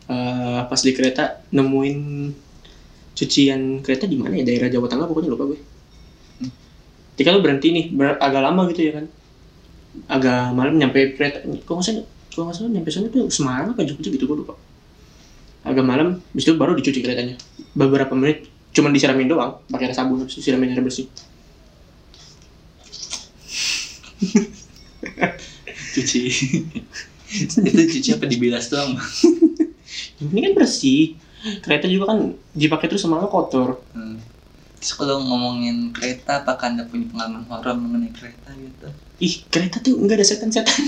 eh, 0.09 0.61
pas 0.69 0.81
di 0.81 0.91
kereta 0.95 1.23
nemuin 1.51 1.97
cucian 3.17 3.79
kereta 3.85 4.05
di 4.07 4.17
mana 4.19 4.39
ya 4.39 4.43
daerah 4.47 4.67
Jawa 4.71 4.87
Tengah 4.91 5.07
pokoknya 5.07 5.29
lupa 5.31 5.45
gue. 5.51 5.59
Ketika 7.15 7.29
lu 7.35 7.39
berhenti 7.43 7.67
nih 7.75 7.85
ber- 7.95 8.19
agak 8.19 8.41
lama 8.41 8.61
gitu 8.71 8.81
ya 8.87 8.91
kan. 8.97 9.05
Agak 10.07 10.55
malam 10.55 10.75
nyampe 10.79 10.99
kereta. 11.17 11.43
Kok 11.43 11.73
nggak 11.75 11.85
salah, 11.87 12.05
kok 12.31 12.41
nggak 12.47 12.55
salah 12.57 12.71
nyampe 12.71 12.89
sana 12.91 13.07
tuh 13.11 13.27
Semarang 13.31 13.67
apa 13.75 13.81
Jogja 13.87 14.09
gitu 14.11 14.25
gue 14.29 14.37
lupa. 14.43 14.53
Agak 15.61 15.85
malam, 15.85 16.17
habis 16.33 16.43
itu 16.45 16.53
baru 16.57 16.73
dicuci 16.73 16.99
keretanya. 17.05 17.37
Beberapa 17.77 18.17
menit 18.17 18.50
cuman 18.71 18.95
disiramin 18.95 19.27
doang 19.27 19.59
pakai 19.67 19.91
sabun 19.91 20.27
siramin 20.27 20.71
air 20.71 20.83
bersih. 20.83 21.07
Cuci. 25.91 26.21
itu 27.31 27.81
cuci 27.97 28.09
apa 28.15 28.25
dibilas 28.27 28.71
doang? 28.71 28.95
Ini 30.23 30.39
kan 30.51 30.53
bersih. 30.55 31.19
Kereta 31.41 31.89
juga 31.89 32.13
kan 32.13 32.37
dipakai 32.53 32.87
terus 32.87 33.01
sama 33.03 33.25
kotor. 33.25 33.81
Hmm. 33.91 34.21
Terus 34.77 34.93
kalau 34.97 35.21
ngomongin 35.21 35.93
kereta, 35.93 36.41
apakah 36.41 36.73
anda 36.73 36.85
punya 36.85 37.05
pengalaman 37.09 37.45
horor 37.49 37.77
mengenai 37.77 38.13
kereta 38.13 38.49
gitu? 38.57 38.87
Ih, 39.21 39.35
kereta 39.49 39.77
tuh 39.81 39.97
nggak 39.97 40.17
ada 40.21 40.25
setan-setan. 40.25 40.81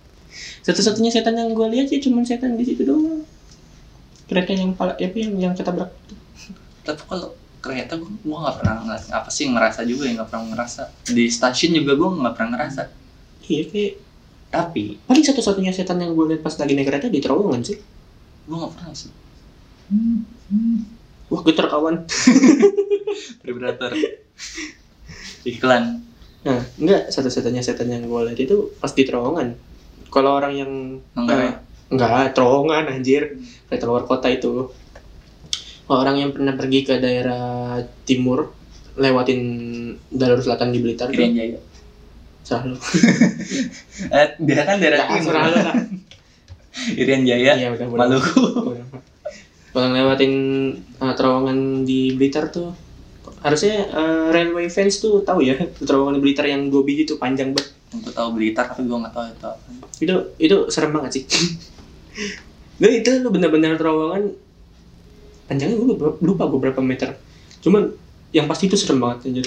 Satu-satunya 0.66 1.12
setan 1.12 1.36
yang 1.38 1.52
gue 1.52 1.68
lihat 1.72 1.92
sih 1.92 2.00
cuma 2.00 2.24
setan 2.24 2.56
di 2.56 2.64
situ 2.64 2.84
doang. 2.84 3.24
Kereta 4.26 4.52
yang 4.52 4.74
pala, 4.74 4.96
apa 4.96 5.16
yang 5.16 5.32
yang 5.36 5.54
ketabrak. 5.56 5.92
Tapi 6.86 7.02
kalau 7.04 7.28
kereta 7.58 7.98
gue 7.98 8.06
gue 8.06 8.36
nggak 8.38 8.56
pernah 8.62 8.74
ngeliat 8.86 9.04
apa 9.10 9.26
sih 9.26 9.50
ngerasa 9.50 9.82
juga 9.82 10.06
ya 10.06 10.12
nggak 10.22 10.28
pernah 10.30 10.44
ngerasa 10.54 10.82
di 11.10 11.26
stasiun 11.26 11.82
juga 11.82 11.92
gue 11.98 12.08
nggak 12.22 12.34
pernah 12.38 12.50
ngerasa 12.54 12.82
Iya 13.46 13.62
kayak 13.66 13.92
tapi 14.46 14.84
paling 15.02 15.24
satu-satunya 15.26 15.74
setan 15.74 15.98
yang 15.98 16.14
gue 16.14 16.26
lihat 16.30 16.46
pas 16.46 16.54
lagi 16.54 16.72
naik 16.78 16.86
kereta 16.86 17.10
di 17.10 17.18
terowongan 17.18 17.60
sih. 17.66 17.78
gue 18.46 18.56
nggak 18.56 18.72
pernah 18.78 18.94
sih 18.94 19.10
Wah, 21.26 21.42
getar 21.42 21.66
kawan. 21.66 22.06
vibrator 23.42 23.90
iklan 25.42 26.06
Nah, 26.46 26.62
enggak 26.78 27.10
satu-satunya 27.10 27.58
setan 27.58 27.90
yang 27.90 28.06
gue 28.06 28.20
lihat 28.30 28.38
itu 28.38 28.70
pas 28.78 28.94
di 28.94 29.02
terowongan. 29.02 29.58
Kalau 30.14 30.38
orang 30.38 30.54
yang 30.54 30.72
Manggarai. 31.10 31.50
eh, 31.50 31.54
enggak 31.90 32.38
terowongan 32.38 32.86
anjir, 32.86 33.34
kereta 33.66 33.90
luar 33.90 34.06
kota 34.06 34.30
itu. 34.30 34.70
Orang 35.86 36.18
yang 36.18 36.30
pernah 36.34 36.58
pergi 36.58 36.82
ke 36.82 36.98
daerah 36.98 37.78
timur 38.02 38.50
lewatin 38.96 39.40
jalur 40.10 40.40
selatan 40.40 40.72
di 40.74 40.80
Blitar 40.82 41.12
tuh, 41.12 41.20
Irian 41.20 41.36
Jaya 41.36 41.60
salah 42.46 42.64
lu. 42.70 42.76
eh 44.22 44.28
dia 44.38 44.62
kan 44.62 44.78
daerah 44.78 44.98
Nggak, 45.02 45.10
timur 45.18 45.32
salah 45.34 45.50
lu, 45.50 45.58
Kak. 45.66 45.76
Irian 46.94 47.22
Jaya 47.26 47.52
Iya, 47.58 47.68
udah. 47.74 47.86
Maluku. 47.90 48.42
Kalau 49.74 49.88
lewatin 49.92 50.34
uh, 51.02 51.12
terowongan 51.12 51.84
di 51.84 52.14
Blitar 52.14 52.48
tuh 52.48 52.72
harusnya 53.44 53.90
uh, 53.92 54.32
railway 54.32 54.70
fans 54.72 55.02
tuh 55.02 55.20
tahu 55.26 55.44
ya 55.44 55.58
terowongan 55.82 56.16
di 56.16 56.22
Blitar 56.22 56.46
yang 56.48 56.70
dua 56.70 56.86
biji 56.86 57.04
tuh 57.04 57.18
panjang 57.18 57.50
banget. 57.52 57.74
gue 57.86 58.12
tahu 58.12 58.28
Blitar 58.34 58.66
tapi 58.66 58.82
gue 58.82 58.98
nggak 58.98 59.14
tahu 59.14 59.24
itu 59.30 59.50
Itu 60.02 60.14
itu 60.40 60.56
serem 60.70 60.94
banget 60.94 61.20
sih. 61.20 61.24
Nah 62.76 62.92
itu 62.92 63.08
bener-bener 63.32 63.80
terowongan 63.80 64.36
panjangnya 65.46 65.76
gue 65.78 65.88
lupa, 65.94 66.06
lupa 66.22 66.42
gue 66.50 66.60
berapa 66.60 66.80
meter. 66.82 67.18
Cuman 67.62 67.90
yang 68.34 68.46
pasti 68.50 68.68
itu 68.68 68.76
serem 68.78 69.02
banget 69.02 69.30
anjir. 69.30 69.46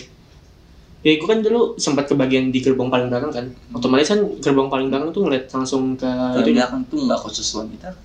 Ya 1.00 1.16
gue 1.16 1.28
kan 1.28 1.40
dulu 1.40 1.80
sempat 1.80 2.12
ke 2.12 2.16
bagian 2.16 2.52
di 2.52 2.60
gerbong 2.60 2.92
paling 2.92 3.08
belakang 3.08 3.32
kan. 3.32 3.46
Otomatis 3.72 4.12
kan 4.12 4.20
gerbong 4.40 4.68
paling 4.68 4.92
belakang 4.92 5.16
tuh 5.16 5.24
ngeliat 5.28 5.48
langsung 5.52 5.96
ke 5.96 6.10
itu. 6.44 6.56
belakang 6.56 6.84
tuh 6.92 6.98
nggak 7.08 7.20
khusus 7.24 7.48
wanita 7.56 7.96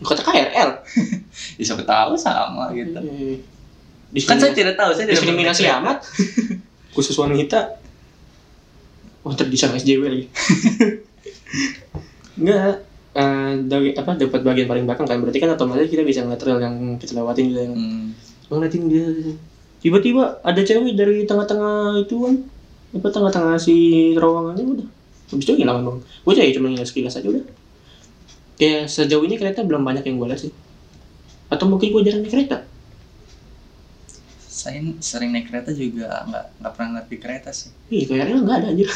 kota 0.00 0.24
KRL. 0.24 0.70
ya 1.60 1.62
siapa 1.64 1.84
tahu 1.84 2.16
sama 2.16 2.72
gitu. 2.72 3.00
Di 4.10 4.20
kan 4.24 4.40
saya 4.40 4.56
tidak 4.56 4.74
tahu 4.80 4.90
saya 4.96 5.06
tidak 5.08 5.20
diskriminasi 5.20 5.68
amat. 5.68 6.00
khusus 6.96 7.14
wanita 7.14 7.78
oh 9.22 9.30
ntar 9.30 9.46
di 9.46 9.58
sana 9.60 9.78
SJW 9.78 10.02
lagi. 10.08 10.26
Enggak 12.40 12.89
eh, 13.16 13.52
dari 13.66 13.94
apa 13.96 14.14
dapat 14.14 14.40
bagian 14.42 14.68
paling 14.70 14.84
belakang 14.86 15.06
kan? 15.06 15.18
Berarti 15.22 15.38
kan 15.42 15.50
otomatis 15.54 15.90
kita 15.90 16.02
bisa 16.06 16.22
ngeliat 16.22 16.40
trail 16.40 16.58
yang 16.62 16.76
kita 17.00 17.12
lewatin 17.18 17.44
gitu 17.50 17.60
yang 17.60 17.74
hmm. 17.74 18.06
ngeliatin 18.50 18.82
dia. 18.86 19.06
Tiba-tiba 19.80 20.44
ada 20.44 20.60
cewek 20.60 20.92
dari 20.94 21.24
tengah-tengah 21.24 22.04
itu 22.04 22.16
kan. 22.20 22.34
Apa 22.90 23.08
tengah-tengah 23.08 23.56
si 23.58 24.10
terowongannya 24.18 24.64
udah. 24.66 24.88
Habis 25.30 25.46
itu 25.46 25.62
hilang 25.62 25.86
dong 25.86 26.02
gue 26.02 26.32
cari 26.34 26.50
cuma 26.50 26.68
ngeliat 26.74 26.88
sekilas 26.90 27.14
aja 27.18 27.28
udah. 27.30 27.44
Kayak 28.58 28.92
sejauh 28.92 29.24
ini 29.24 29.40
kereta 29.40 29.64
belum 29.64 29.86
banyak 29.86 30.04
yang 30.04 30.20
gue 30.20 30.28
lihat 30.28 30.40
sih. 30.42 30.52
Atau 31.48 31.70
mungkin 31.70 31.94
gue 31.94 32.02
jarang 32.04 32.22
naik 32.22 32.34
kereta? 32.34 32.66
Saya 34.50 34.84
sering 35.00 35.32
naik 35.32 35.48
kereta 35.48 35.72
juga 35.72 36.26
nggak 36.28 36.44
nggak 36.60 36.72
pernah 36.76 36.88
ngeliat 36.92 37.08
di 37.08 37.16
kereta 37.16 37.50
sih. 37.54 37.72
Ih, 37.88 38.04
kayaknya 38.04 38.42
nggak 38.44 38.58
ada 38.60 38.68
anjir. 38.74 38.90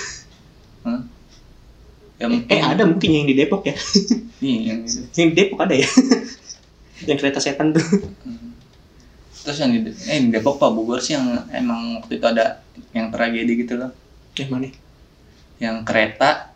Yang 2.17 2.31
Eh, 2.47 2.63
ada 2.63 2.83
mungkin 2.83 3.11
yang 3.11 3.27
di 3.27 3.35
Depok 3.35 3.63
ya. 3.65 3.75
nih 4.43 4.57
yang 4.69 4.79
di 5.27 5.35
Depok 5.35 5.61
ada 5.61 5.75
ya. 5.75 5.89
yang 7.09 7.17
kereta 7.17 7.39
setan 7.39 7.75
tuh. 7.75 7.83
Hmm. 8.23 8.55
terus 9.45 9.61
yang 9.61 9.71
di, 9.71 9.81
eh, 9.85 10.19
di 10.21 10.31
Depok 10.31 10.57
Pak 10.57 10.73
Bogor 10.73 10.99
sih 10.99 11.13
yang 11.13 11.27
emang 11.51 12.01
waktu 12.01 12.17
itu 12.17 12.25
ada 12.25 12.65
yang 12.93 13.11
tragedi 13.11 13.61
gitu 13.61 13.77
loh 13.77 13.93
Yang 14.33 14.49
mana? 14.49 14.69
yang 15.57 15.77
kereta 15.83 16.51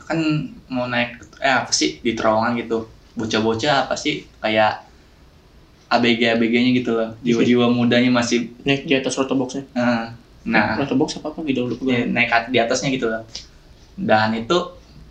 kan 0.00 0.18
mau 0.66 0.84
naik 0.84 1.16
eh 1.38 1.48
apa 1.54 1.70
sih 1.70 1.96
di 1.98 2.12
terowongan 2.12 2.56
gitu 2.58 2.86
bocah-bocah 3.14 3.84
apa 3.84 3.94
sih 3.94 4.28
kayak 4.38 4.84
ABG 5.88 6.36
ABG-nya 6.36 6.70
gitu 6.76 6.90
loh 6.92 7.16
jiwa-jiwa 7.18 7.66
mudanya 7.68 8.12
masih 8.12 8.52
Naik 8.62 8.84
di 8.84 8.92
atas 8.92 9.16
rotoboxnya. 9.16 9.64
eh, 9.70 10.04
nah 10.44 10.76
Rotobox 10.76 11.16
apa 11.16 11.32
apa 11.32 11.40
gitu 11.42 11.64
lupa 11.66 11.82
ya, 11.84 12.04
gue. 12.04 12.08
naik 12.08 12.30
di 12.48 12.58
atasnya 12.58 12.88
gitu 12.88 13.08
loh 13.08 13.24
dan 13.98 14.30
itu 14.32 14.56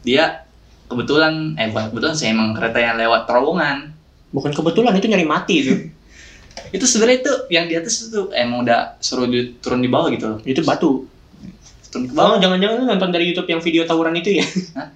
dia 0.02 0.48
kebetulan 0.88 1.54
eh 1.56 1.68
bukan 1.68 1.92
kebetulan 1.92 2.16
sih 2.16 2.28
emang 2.28 2.56
kereta 2.56 2.80
yang 2.80 2.96
lewat 2.96 3.28
terowongan 3.28 3.94
Bukan 4.28 4.52
kebetulan 4.52 4.92
itu 4.94 5.08
nyari 5.08 5.24
mati 5.24 5.54
itu. 5.60 5.74
itu 6.76 6.84
sebenarnya 6.84 7.18
itu 7.22 7.34
yang 7.48 7.66
di 7.66 7.76
atas 7.76 8.08
itu 8.08 8.28
emang 8.32 8.64
udah 8.64 9.00
suruh 9.00 9.24
di- 9.24 9.56
turun 9.60 9.80
di 9.80 9.88
bawah 9.88 10.08
gitu 10.10 10.26
loh 10.28 10.40
itu 10.44 10.60
batu. 10.62 11.08
turun 11.88 12.06
ke 12.08 12.14
bawah 12.14 12.36
Oh, 12.36 12.38
jangan-jangan 12.38 12.76
lu 12.76 12.86
nonton 12.86 13.10
dari 13.10 13.32
YouTube 13.32 13.48
yang 13.48 13.62
video 13.62 13.84
tawuran 13.84 14.16
itu 14.16 14.36
ya? 14.36 14.46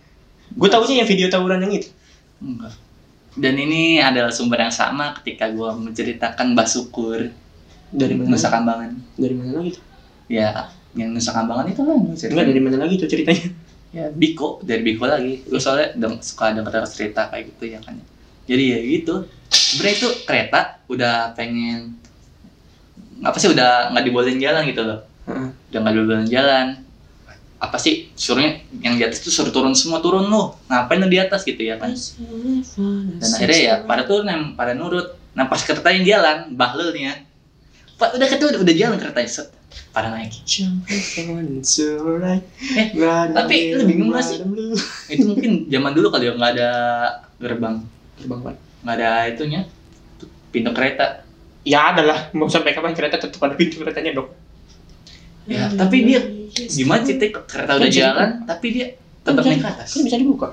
Gue 0.60 0.68
taunya 0.68 1.00
yang 1.00 1.08
video 1.08 1.28
tawuran 1.28 1.64
yang 1.64 1.72
itu. 1.72 1.88
enggak 2.40 2.76
dan 3.32 3.56
ini 3.56 3.96
adalah 3.98 4.28
sumber 4.28 4.60
yang 4.60 4.76
sama 4.76 5.16
ketika 5.16 5.48
gua 5.48 5.72
menceritakan 5.72 6.52
Basukur 6.52 7.32
Dari 7.88 8.12
mana? 8.12 8.36
Nusa 8.36 8.52
Kambangan 8.52 8.92
Dari 9.16 9.32
mana 9.32 9.52
lagi 9.56 9.70
tuh? 9.72 9.84
ya 10.28 10.68
yang 10.92 11.16
Nusa 11.16 11.32
Kambangan 11.32 11.72
itu 11.72 11.80
lah 11.80 11.96
Enggak, 11.96 12.46
dari 12.46 12.60
mana 12.60 12.78
lagi 12.84 13.00
tuh 13.00 13.08
ceritanya? 13.08 13.48
Ya. 13.92 14.08
Biko 14.10 14.60
dari 14.64 14.82
Biko 14.82 15.04
lagi. 15.06 15.44
Gue 15.44 15.60
soalnya 15.60 15.96
deng- 15.96 16.24
suka 16.24 16.52
denger 16.52 16.84
cerita 16.88 17.28
kayak 17.28 17.56
gitu 17.56 17.76
ya 17.76 17.80
kan 17.84 17.96
jadi 18.50 18.64
ya 18.76 18.80
gitu. 18.84 19.16
Sebenarnya 19.48 19.96
itu 19.96 20.10
kereta 20.26 20.60
udah 20.88 21.32
pengen 21.36 21.96
apa 23.22 23.38
sih 23.38 23.48
udah 23.48 23.94
nggak 23.94 24.04
dibolehin 24.04 24.42
jalan 24.42 24.66
gitu 24.68 24.82
loh. 24.82 25.00
Heeh. 25.30 25.48
udah 25.72 25.80
nggak 25.80 25.94
dibolehin 25.94 26.28
jalan. 26.28 26.68
Apa 27.62 27.78
sih 27.78 28.10
suruhnya 28.18 28.58
yang 28.82 28.98
di 28.98 29.06
atas 29.06 29.22
tuh 29.22 29.30
suruh 29.30 29.54
turun 29.54 29.78
semua 29.78 30.02
turun 30.02 30.26
lu. 30.26 30.50
Ngapain 30.66 30.98
lu 30.98 31.08
di 31.08 31.22
atas 31.22 31.46
gitu 31.46 31.62
ya 31.62 31.78
kan? 31.78 31.94
Dan 33.22 33.30
akhirnya 33.30 33.60
ya 33.62 33.76
pada 33.86 34.04
turun 34.04 34.26
yang 34.26 34.44
pada 34.58 34.74
nurut. 34.74 35.14
Nah 35.38 35.46
pas 35.46 35.62
keretanya 35.62 36.02
jalan 36.02 36.38
bahlulnya. 36.58 37.22
Pak 37.96 38.18
udah 38.18 38.28
ketua 38.28 38.58
udah 38.58 38.76
jalan 38.76 38.98
keretanya 38.98 39.30
pada 39.92 40.08
naik 40.10 40.32
Eh, 42.56 42.88
tapi 43.32 43.56
lu 43.74 43.84
bingung 43.84 44.10
gak 44.12 44.24
sih? 44.24 44.38
itu 45.10 45.24
mungkin 45.26 45.52
zaman 45.68 45.92
dulu 45.92 46.08
kali 46.10 46.28
ya 46.28 46.34
nggak 46.36 46.52
ada 46.56 46.70
gerbang 47.38 47.76
Terbang 48.16 48.40
Pak. 48.42 48.56
nggak 48.82 48.96
ada 48.98 49.10
itunya 49.28 49.62
pintu 50.50 50.72
kereta 50.72 51.24
Ya 51.62 51.94
ada 51.94 52.02
lah, 52.02 52.20
mau 52.34 52.50
sampai 52.50 52.74
kapan 52.74 52.98
kereta 52.98 53.22
tetap 53.22 53.38
ada 53.38 53.54
pintu 53.54 53.78
keretanya 53.78 54.18
dong. 54.18 54.34
ya 55.46 55.70
tapi 55.70 56.06
dia 56.06 56.20
gimana 56.70 57.02
sih 57.02 57.18
kereta 57.18 57.78
udah 57.78 57.90
jalan 57.90 58.30
tapi 58.46 58.68
dia 58.74 58.88
tetap 59.22 59.46
naik 59.46 59.62
ke 59.62 59.70
atas 59.70 59.90
Kan 59.94 60.02
bisa 60.06 60.18
dibuka. 60.18 60.48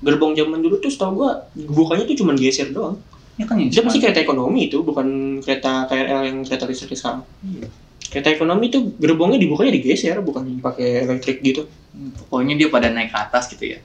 Gerbong 0.00 0.32
zaman 0.32 0.60
dulu 0.60 0.80
tuh 0.80 0.88
setahu 0.88 1.12
gua 1.20 1.30
bukanya 1.54 2.04
tuh 2.04 2.16
cuma 2.16 2.32
geser 2.32 2.72
doang. 2.72 2.96
ya 3.34 3.44
kan 3.44 3.58
yang 3.58 3.66
Dia 3.68 3.82
pasti 3.82 3.98
kereta 3.98 4.22
ekonomi 4.22 4.70
itu, 4.70 4.78
bukan 4.80 5.40
kereta 5.42 5.90
KRL 5.90 6.20
yang 6.22 6.38
kereta 6.46 6.64
listrik 6.64 6.94
sekarang. 6.94 7.26
Iya. 7.42 7.66
Kereta 8.04 8.30
ekonomi 8.30 8.70
tuh 8.70 8.94
gerbongnya 9.00 9.40
dibukanya 9.40 9.74
digeser, 9.74 10.20
bukan 10.22 10.60
pakai 10.62 11.02
elektrik 11.08 11.42
gitu. 11.42 11.66
pokoknya 11.94 12.58
dia 12.58 12.68
pada 12.74 12.90
naik 12.90 13.14
ke 13.14 13.18
atas 13.18 13.46
gitu 13.54 13.70
ya 13.70 13.78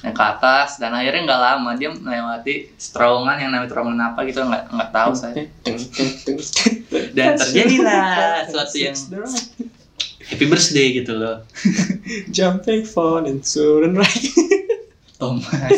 naik 0.00 0.16
ke 0.16 0.24
atas 0.24 0.80
dan 0.80 0.96
akhirnya 0.96 1.28
nggak 1.28 1.42
lama 1.44 1.70
dia 1.76 1.92
melewati 1.92 2.72
terowongan 2.72 3.36
yang 3.36 3.50
namanya 3.52 3.68
terowongan 3.68 4.00
apa 4.00 4.20
gitu 4.24 4.40
nggak 4.48 4.64
nggak 4.72 4.90
tahu 4.96 5.12
saya 5.12 5.34
teng, 5.60 5.76
teng, 5.76 6.10
teng. 6.24 6.38
dan 7.12 7.36
terjadilah 7.36 8.48
sesuatu 8.48 8.76
yang 8.80 8.96
happy 10.24 10.44
birthday 10.48 10.88
gitu 10.96 11.12
loh 11.20 11.44
Jumping 12.34 12.88
phone 12.88 13.28
and 13.28 13.44
soaring 13.44 13.92
right. 13.92 14.24
Thomas 15.20 15.76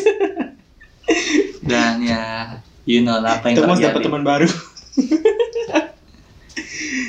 dan 1.66 1.98
ya 1.98 2.58
you 2.86 3.02
know 3.02 3.18
lah 3.18 3.42
apa 3.42 3.50
yang 3.50 3.58
Thomas 3.58 3.78
terjadi 3.82 3.90
dapat 3.90 4.00
teman 4.06 4.22
baru. 4.22 4.48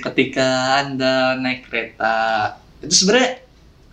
ketika 0.01 0.47
anda 0.79 1.13
naik 1.35 1.63
kereta 1.63 2.15
itu 2.79 2.93
sebenarnya 2.95 3.39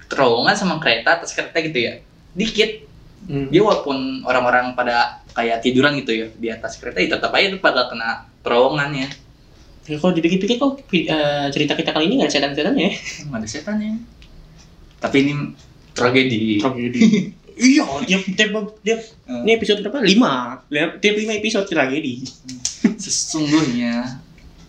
terowongan 0.06 0.54
sama 0.54 0.74
kereta 0.76 1.16
atas 1.16 1.32
kereta 1.32 1.58
gitu 1.60 1.78
ya 1.80 1.94
dikit 2.32 2.88
Hmm. 3.20 3.46
dia 3.46 3.60
walaupun 3.60 4.24
orang-orang 4.24 4.72
pada 4.72 5.20
kayak 5.30 5.60
tiduran 5.60 5.92
gitu 5.94 6.10
ya 6.10 6.26
di 6.32 6.48
atas 6.48 6.74
kereta 6.74 6.98
ya 6.98 7.12
tetap 7.12 7.28
aja 7.30 7.48
tuh 7.48 7.60
pada 7.60 7.84
kena 7.86 8.10
terowongannya 8.40 9.12
Ya, 9.82 9.96
kalau 9.96 10.10
dipikir-pikir 10.10 10.56
kok 10.56 10.80
eh, 10.88 11.46
cerita 11.48 11.74
kita 11.74 11.90
kali 11.90 12.06
ini 12.06 12.16
nggak 12.16 12.26
ada 12.26 12.34
setan-setan 12.34 12.74
ya? 12.74 12.90
nggak 13.26 13.38
ada 13.38 13.46
setannya 13.46 13.92
tapi 14.98 15.16
ini 15.20 15.32
tragedi 15.92 16.58
Tragedi. 16.58 17.00
iya, 17.68 17.84
tiap 18.00 18.22
tiap 18.30 18.50
tiap 18.80 19.00
Eh, 19.26 19.40
ini 19.42 19.50
episode 19.52 19.78
berapa? 19.80 20.00
Lima. 20.00 20.56
Lima- 20.66 20.96
Tiap 20.96 21.14
lima 21.14 21.32
episode 21.34 21.66
tragedi. 21.66 22.24
sesungguhnya 22.96 24.20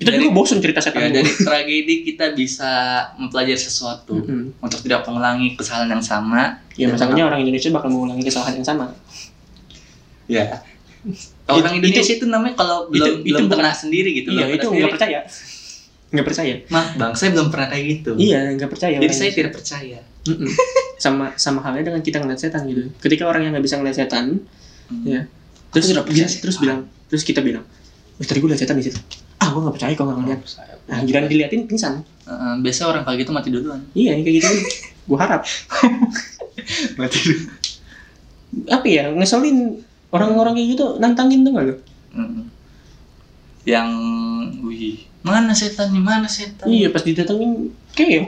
Kita 0.01 0.09
Dari- 0.09 0.17
juga 0.19 0.33
bosan 0.33 0.57
cerita 0.57 0.81
setan. 0.81 0.97
ya, 0.99 1.09
dari 1.13 1.29
tragedi 1.29 1.95
kita 2.03 2.33
bisa 2.33 2.71
mempelajari 3.15 3.53
sesuatu 3.55 4.17
Mm-mm. 4.17 4.57
untuk 4.57 4.81
tidak 4.81 5.05
mengulangi 5.05 5.53
kesalahan 5.53 5.89
yang 5.91 6.01
sama 6.01 6.57
Ya 6.73 6.89
masalahnya 6.89 7.21
orang 7.23 7.39
Indonesia 7.39 7.69
bakal 7.69 7.93
mengulangi 7.93 8.25
kesalahan 8.25 8.57
yang 8.57 8.65
sama. 8.65 8.89
ya 10.25 10.57
Itu- 11.01 11.53
orang 11.53 11.77
Indonesia 11.77 12.13
itu, 12.13 12.25
namanya 12.25 12.55
kalau 12.55 12.87
itu- 12.87 12.93
belum 12.93 13.13
itu 13.19 13.29
belum 13.29 13.45
bukan- 13.45 13.57
pernah 13.57 13.73
sendiri 13.75 14.09
gitu 14.15 14.29
iya 14.31 14.45
itu 14.49 14.65
nggak 14.65 14.89
percaya. 14.91 15.19
Nggak 16.09 16.25
percaya. 16.25 16.53
Maaf 16.67 16.89
bang, 16.95 17.11
saya 17.13 17.29
belum 17.31 17.47
pernah 17.47 17.67
kayak 17.67 17.85
gitu. 17.87 18.11
Iya 18.17 18.39
nggak 18.53 18.69
percaya. 18.69 18.97
Jadi 18.97 19.13
saya 19.13 19.31
tidak 19.31 19.51
percaya. 19.53 19.99
Sama 20.97 21.33
sama 21.35 21.59
halnya 21.61 21.81
dengan 21.83 21.99
kita 21.99 22.17
ngeliat 22.17 22.37
setan 22.37 22.65
gitu. 22.65 22.89
Ketika 22.99 23.25
orang 23.25 23.41
yang 23.43 23.51
nggak 23.53 23.63
bisa 23.63 23.77
ngeliat 23.77 23.95
setan, 23.95 24.41
Hmm. 24.87 25.03
ya 25.03 25.21
terus 25.69 25.87
terus 26.37 26.57
bilang 26.57 26.83
terus 27.05 27.21
kita 27.21 27.39
bilang, 27.39 27.63
"Wih, 28.17 28.25
tadi 28.25 28.37
gue 28.37 28.49
liat 28.49 28.59
setan 28.59 28.75
di 28.75 28.85
situ." 28.85 28.99
Ah, 29.41 29.49
gue 29.49 29.57
nggak 29.59 29.75
percaya 29.75 29.93
kalau 29.97 30.13
nggak 30.13 30.21
ngeliat. 30.21 30.41
Nah, 30.85 30.99
giliran 31.01 31.25
diliatin 31.25 31.61
pingsan. 31.65 31.93
Heeh, 32.29 32.53
biasa 32.61 32.81
orang 32.85 33.01
kayak 33.01 33.25
gitu 33.25 33.31
mati 33.33 33.49
duluan. 33.49 33.81
Iya, 33.91 34.21
kayak 34.21 34.35
gitu. 34.37 34.47
gue 35.01 35.17
harap. 35.17 35.41
Mati 36.99 37.17
duluan. 37.19 37.49
Apa 38.69 38.85
ya, 38.85 39.09
ngeselin 39.09 39.81
orang-orang 40.11 40.53
kayak 40.53 40.69
gitu 40.77 40.85
nantangin 41.01 41.41
tuh 41.41 41.51
nggak 41.55 41.65
lo? 41.67 41.75
Yang, 43.61 43.89
wih, 44.61 45.05
mana 45.21 45.53
setan 45.53 45.93
nih, 45.93 46.01
mana 46.01 46.25
setan? 46.25 46.65
Iya, 46.65 46.89
pas 46.89 47.01
didatengin 47.01 47.69
keok. 47.93 48.25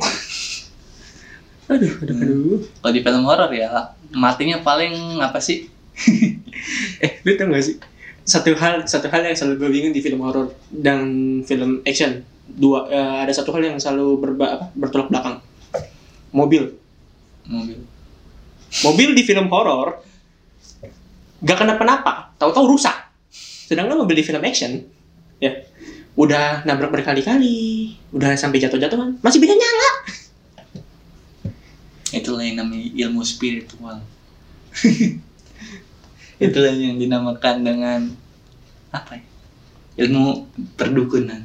aduh, 1.64 1.94
aduh, 2.06 2.14
Hmm. 2.14 2.24
aduh. 2.24 2.58
Kalau 2.80 2.94
di 2.94 3.02
film 3.02 3.24
horor 3.26 3.50
ya, 3.50 3.70
matinya 4.14 4.62
paling 4.62 4.94
apa 5.20 5.38
sih? 5.38 5.70
Eh, 7.04 7.20
lu 7.28 7.36
tau 7.36 7.52
gak 7.52 7.60
sih? 7.60 7.76
Satu 8.24 8.56
hal, 8.56 8.88
satu 8.88 9.12
hal 9.12 9.28
yang 9.28 9.36
selalu 9.36 9.56
gue 9.60 9.70
bingung 9.70 9.94
di 9.94 10.00
film 10.00 10.24
horor 10.24 10.56
dan 10.72 11.04
film 11.44 11.84
action. 11.84 12.24
Dua, 12.44 12.88
eh, 12.88 13.18
ada 13.28 13.34
satu 13.36 13.52
hal 13.56 13.76
yang 13.76 13.78
selalu 13.80 14.20
berba, 14.20 14.46
apa, 14.60 14.66
bertolak 14.76 15.12
belakang. 15.12 15.44
Mobil. 16.32 16.72
Mobil. 17.48 17.80
Mobil 18.84 19.10
di 19.14 19.24
film 19.28 19.52
horor 19.52 20.02
gak 21.44 21.60
kenapa-napa, 21.60 22.32
tahu-tahu 22.40 22.80
rusak. 22.80 22.96
Sedangkan 23.68 24.00
mobil 24.00 24.16
di 24.16 24.24
film 24.24 24.40
action, 24.40 24.80
ya 25.44 25.52
udah 26.16 26.64
nabrak 26.64 26.94
berkali-kali, 26.94 27.92
udah 28.16 28.40
sampai 28.40 28.64
jatuh-jatuhan, 28.64 29.20
masih 29.20 29.44
bisa 29.44 29.52
nyala. 29.52 29.92
Itulah 32.14 32.46
yang 32.46 32.64
namanya 32.64 32.88
ilmu 32.96 33.26
spiritual. 33.28 34.00
Itulah 36.46 36.74
yang 36.74 36.98
dinamakan 36.98 37.56
dengan 37.64 38.00
apa 38.94 39.18
ya? 39.18 39.26
Ilmu 40.06 40.50
perdukunan. 40.74 41.42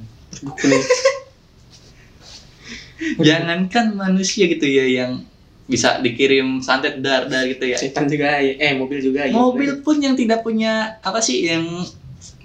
Jangankan 3.26 3.94
manusia 3.94 4.48
gitu 4.50 4.66
ya 4.66 4.84
yang 4.84 5.22
bisa 5.68 6.00
dikirim 6.00 6.64
santet 6.64 7.04
dar 7.04 7.28
dar 7.28 7.44
gitu 7.44 7.68
ya. 7.68 7.76
Setan 7.76 8.08
juga, 8.08 8.40
ya. 8.40 8.56
eh 8.56 8.72
mobil 8.74 9.04
juga. 9.04 9.28
ya. 9.28 9.36
Mobil 9.36 9.84
pun 9.84 10.00
yang 10.00 10.16
tidak 10.16 10.40
punya 10.40 10.96
apa 11.04 11.20
sih 11.20 11.44
yang 11.44 11.84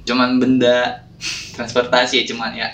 cuman 0.03 0.35
benda 0.43 1.07
transportasi 1.55 2.19
ya 2.19 2.25
cuman 2.27 2.51
ya 2.51 2.67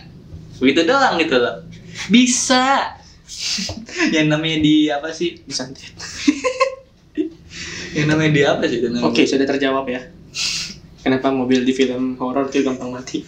begitu 0.57 0.89
doang 0.89 1.21
gitu 1.21 1.37
loh. 1.37 1.61
Bisa 2.09 2.97
yang 4.15 4.33
namanya 4.33 4.57
di 4.59 4.89
apa 4.89 5.13
sih? 5.13 5.37
Disantet. 5.45 5.93
Yang 7.95 8.07
namanya 8.09 8.31
di 8.31 8.41
apa 8.45 8.63
sih? 8.69 8.79
Oke, 9.01 9.21
sudah 9.25 9.45
terjawab 9.49 9.85
ya. 9.89 10.01
Kenapa 10.99 11.31
mobil 11.31 11.63
di 11.63 11.73
film 11.73 12.19
horor 12.19 12.51
itu 12.51 12.61
gampang 12.61 12.91
mati? 12.91 13.23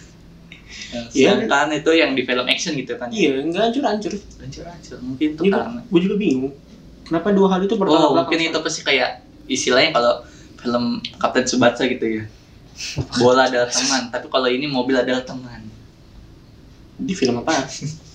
Iya. 1.12 1.40
Sedangkan 1.40 1.72
itu 1.72 1.90
yang 1.96 2.12
di 2.12 2.22
film 2.22 2.44
action 2.44 2.76
gitu 2.76 3.00
kan. 3.00 3.08
Iya, 3.08 3.40
enggak 3.40 3.72
hancur-hancur. 3.72 4.12
Hancur-hancur. 4.12 4.98
Mungkin 5.00 5.28
itu 5.40 5.42
karena 5.48 5.80
gue 5.88 6.00
juga 6.04 6.16
bingung. 6.20 6.52
Kenapa 7.08 7.28
dua 7.32 7.48
hal 7.56 7.60
itu 7.64 7.74
bertolak 7.74 8.12
Oh, 8.12 8.14
mungkin 8.14 8.38
itu 8.52 8.58
pasti 8.60 8.80
kayak 8.84 9.24
istilahnya 9.48 9.90
kalau 9.96 10.22
film 10.60 11.00
Kapten 11.16 11.44
Tsubasa 11.48 11.88
gitu 11.88 12.22
ya. 12.22 12.24
Bola 13.20 13.48
adalah 13.48 13.68
teman, 13.68 14.08
tapi 14.08 14.26
kalau 14.32 14.48
ini 14.48 14.68
mobil 14.68 14.96
adalah 14.96 15.24
teman. 15.24 15.64
Di 17.00 17.12
film 17.16 17.40
apa? 17.40 17.66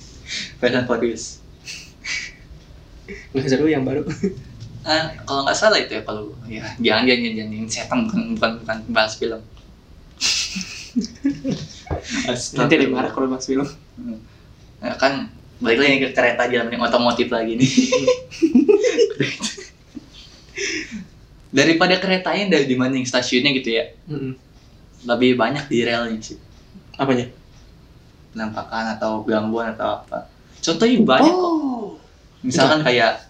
Fast 0.59 0.75
and 0.75 0.85
Furious. 0.85 1.41
Nggak 3.33 3.47
seru 3.47 3.67
yang 3.69 3.87
baru. 3.87 4.05
Ah, 4.87 5.11
kalau 5.27 5.43
nggak 5.43 5.57
salah 5.59 5.83
itu 5.83 5.99
ya 5.99 6.01
kalau 6.07 6.31
ya 6.47 6.63
jangan 6.79 7.03
jangan 7.03 7.35
jangan. 7.35 7.51
Ini 7.59 7.67
setan 7.67 8.07
bukan 8.07 8.39
bukan 8.39 8.51
bukan 8.63 8.77
bahas 8.95 9.19
film. 9.19 9.43
Nanti 12.55 12.71
ada 12.71 12.83
yang 12.87 12.95
marah 12.95 13.11
kalau 13.11 13.27
bahas 13.27 13.43
film. 13.43 13.67
Nah, 14.79 14.95
kan 14.95 15.27
balik 15.59 15.83
lagi 15.83 16.07
ke 16.07 16.15
kereta 16.15 16.47
jalan 16.47 16.71
yang 16.71 16.87
otomotif 16.87 17.27
lagi 17.27 17.59
nih. 17.59 17.67
Daripada 21.57 21.99
keretanya 21.99 22.55
dari 22.55 22.65
dibanding 22.71 23.03
stasiunnya 23.03 23.51
gitu 23.59 23.75
ya, 23.75 23.91
Mm-mm. 24.07 24.39
lebih 25.03 25.35
banyak 25.35 25.67
di 25.67 25.83
relnya 25.83 26.19
sih. 26.23 26.39
Apanya? 26.95 27.27
Penampakan 28.31 28.95
atau 28.95 29.23
gangguan 29.27 29.75
atau 29.75 29.99
apa. 29.99 30.31
Contohnya 30.63 30.95
banyak 31.03 31.33
kok. 31.33 31.43
Oh. 31.43 31.99
Misalkan 32.45 32.83
kayak 32.87 33.26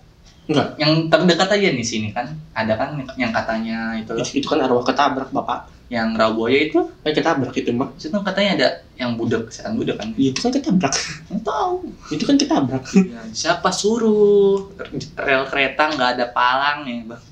Enggak. 0.48 0.80
Yang 0.80 0.92
terdekat 1.08 1.50
aja 1.52 1.68
nih 1.70 1.86
sini 1.86 2.08
kan. 2.10 2.28
Ada 2.52 2.74
kan 2.74 2.90
yang 3.16 3.32
katanya 3.32 3.78
itu 3.96 4.12
Itu, 4.16 4.32
itu 4.40 4.48
kan 4.48 4.64
arwah 4.64 4.84
ketabrak 4.84 5.30
bapak. 5.32 5.76
yang 5.88 6.12
Raboya 6.12 6.68
itu 6.68 6.84
Kan 6.84 7.12
ketabrak 7.16 7.56
itu 7.56 7.72
mah. 7.72 7.88
itu 7.96 8.12
katanya 8.12 8.52
ada 8.60 8.68
yang 8.96 9.16
budak 9.16 9.48
setan 9.48 9.76
budak 9.76 9.96
kan. 9.96 10.12
Iya, 10.14 10.36
Itu 10.36 10.40
kan 10.42 10.52
ketabrak. 10.52 10.94
Nggak 11.32 11.42
tahu. 11.42 11.74
itu 12.12 12.24
kan 12.24 12.36
ketabrak. 12.36 12.84
Ya, 13.08 13.22
siapa 13.32 13.70
suruh 13.72 14.68
rel 15.16 15.44
kereta 15.48 15.88
nggak 15.90 16.10
ada 16.20 16.26
palang 16.30 16.84
ya 16.84 17.04
bang? 17.06 17.24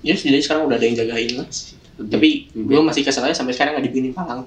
ya 0.00 0.14
setidaknya 0.14 0.44
sekarang 0.44 0.62
udah 0.68 0.76
ada 0.76 0.86
yang 0.86 0.96
jagain 0.96 1.32
lah. 1.36 1.48
Tapi 1.96 2.28
gue 2.50 2.80
masih 2.80 3.02
kesel 3.02 3.24
aja 3.24 3.36
sampai 3.36 3.52
sekarang 3.52 3.76
nggak 3.76 3.86
dibikinin 3.88 4.12
palang. 4.12 4.44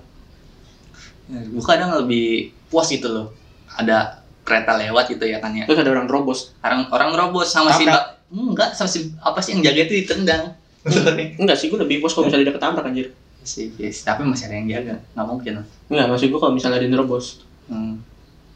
gue 1.30 1.62
kadang 1.62 1.94
lebih 2.02 2.50
puas 2.70 2.90
gitu 2.90 3.10
loh. 3.10 3.28
Ada 3.70 4.19
kereta 4.50 4.74
lewat 4.82 5.14
gitu 5.14 5.30
ya 5.30 5.38
kan 5.38 5.54
ya. 5.54 5.70
Terus 5.70 5.86
ada 5.86 5.94
orang 5.94 6.10
terobos. 6.10 6.58
Orang 6.66 6.90
orang 6.90 7.14
robot 7.14 7.46
sama 7.46 7.70
si 7.78 7.86
Tabrak. 7.86 7.94
Mbak 7.94 8.20
enggak 8.30 8.70
sama 8.78 8.90
si 8.90 9.10
apa 9.22 9.40
sih 9.42 9.58
yang 9.58 9.62
jaga 9.66 9.82
itu 9.90 9.94
ditendang. 10.06 10.54
Enggak 11.42 11.60
sih, 11.60 11.68
gue 11.68 11.76
lebih 11.76 12.00
puas 12.00 12.16
kalau 12.16 12.32
misalnya 12.32 12.50
dia 12.50 12.56
ketabrak 12.56 12.88
anjir. 12.88 13.12
sih, 13.40 13.72
yes. 13.80 14.04
tapi 14.04 14.28
masih 14.28 14.52
ada 14.52 14.56
yang 14.60 14.68
jaga. 14.68 14.96
Nggak 15.16 15.28
mungkin. 15.28 15.54
Enggak, 15.92 16.06
maksud 16.12 16.28
gue 16.32 16.40
kalau 16.40 16.54
misalnya 16.56 16.78
ada 16.80 16.86
yang 16.86 16.96
nerobos. 16.96 17.44
Hmm. 17.68 18.04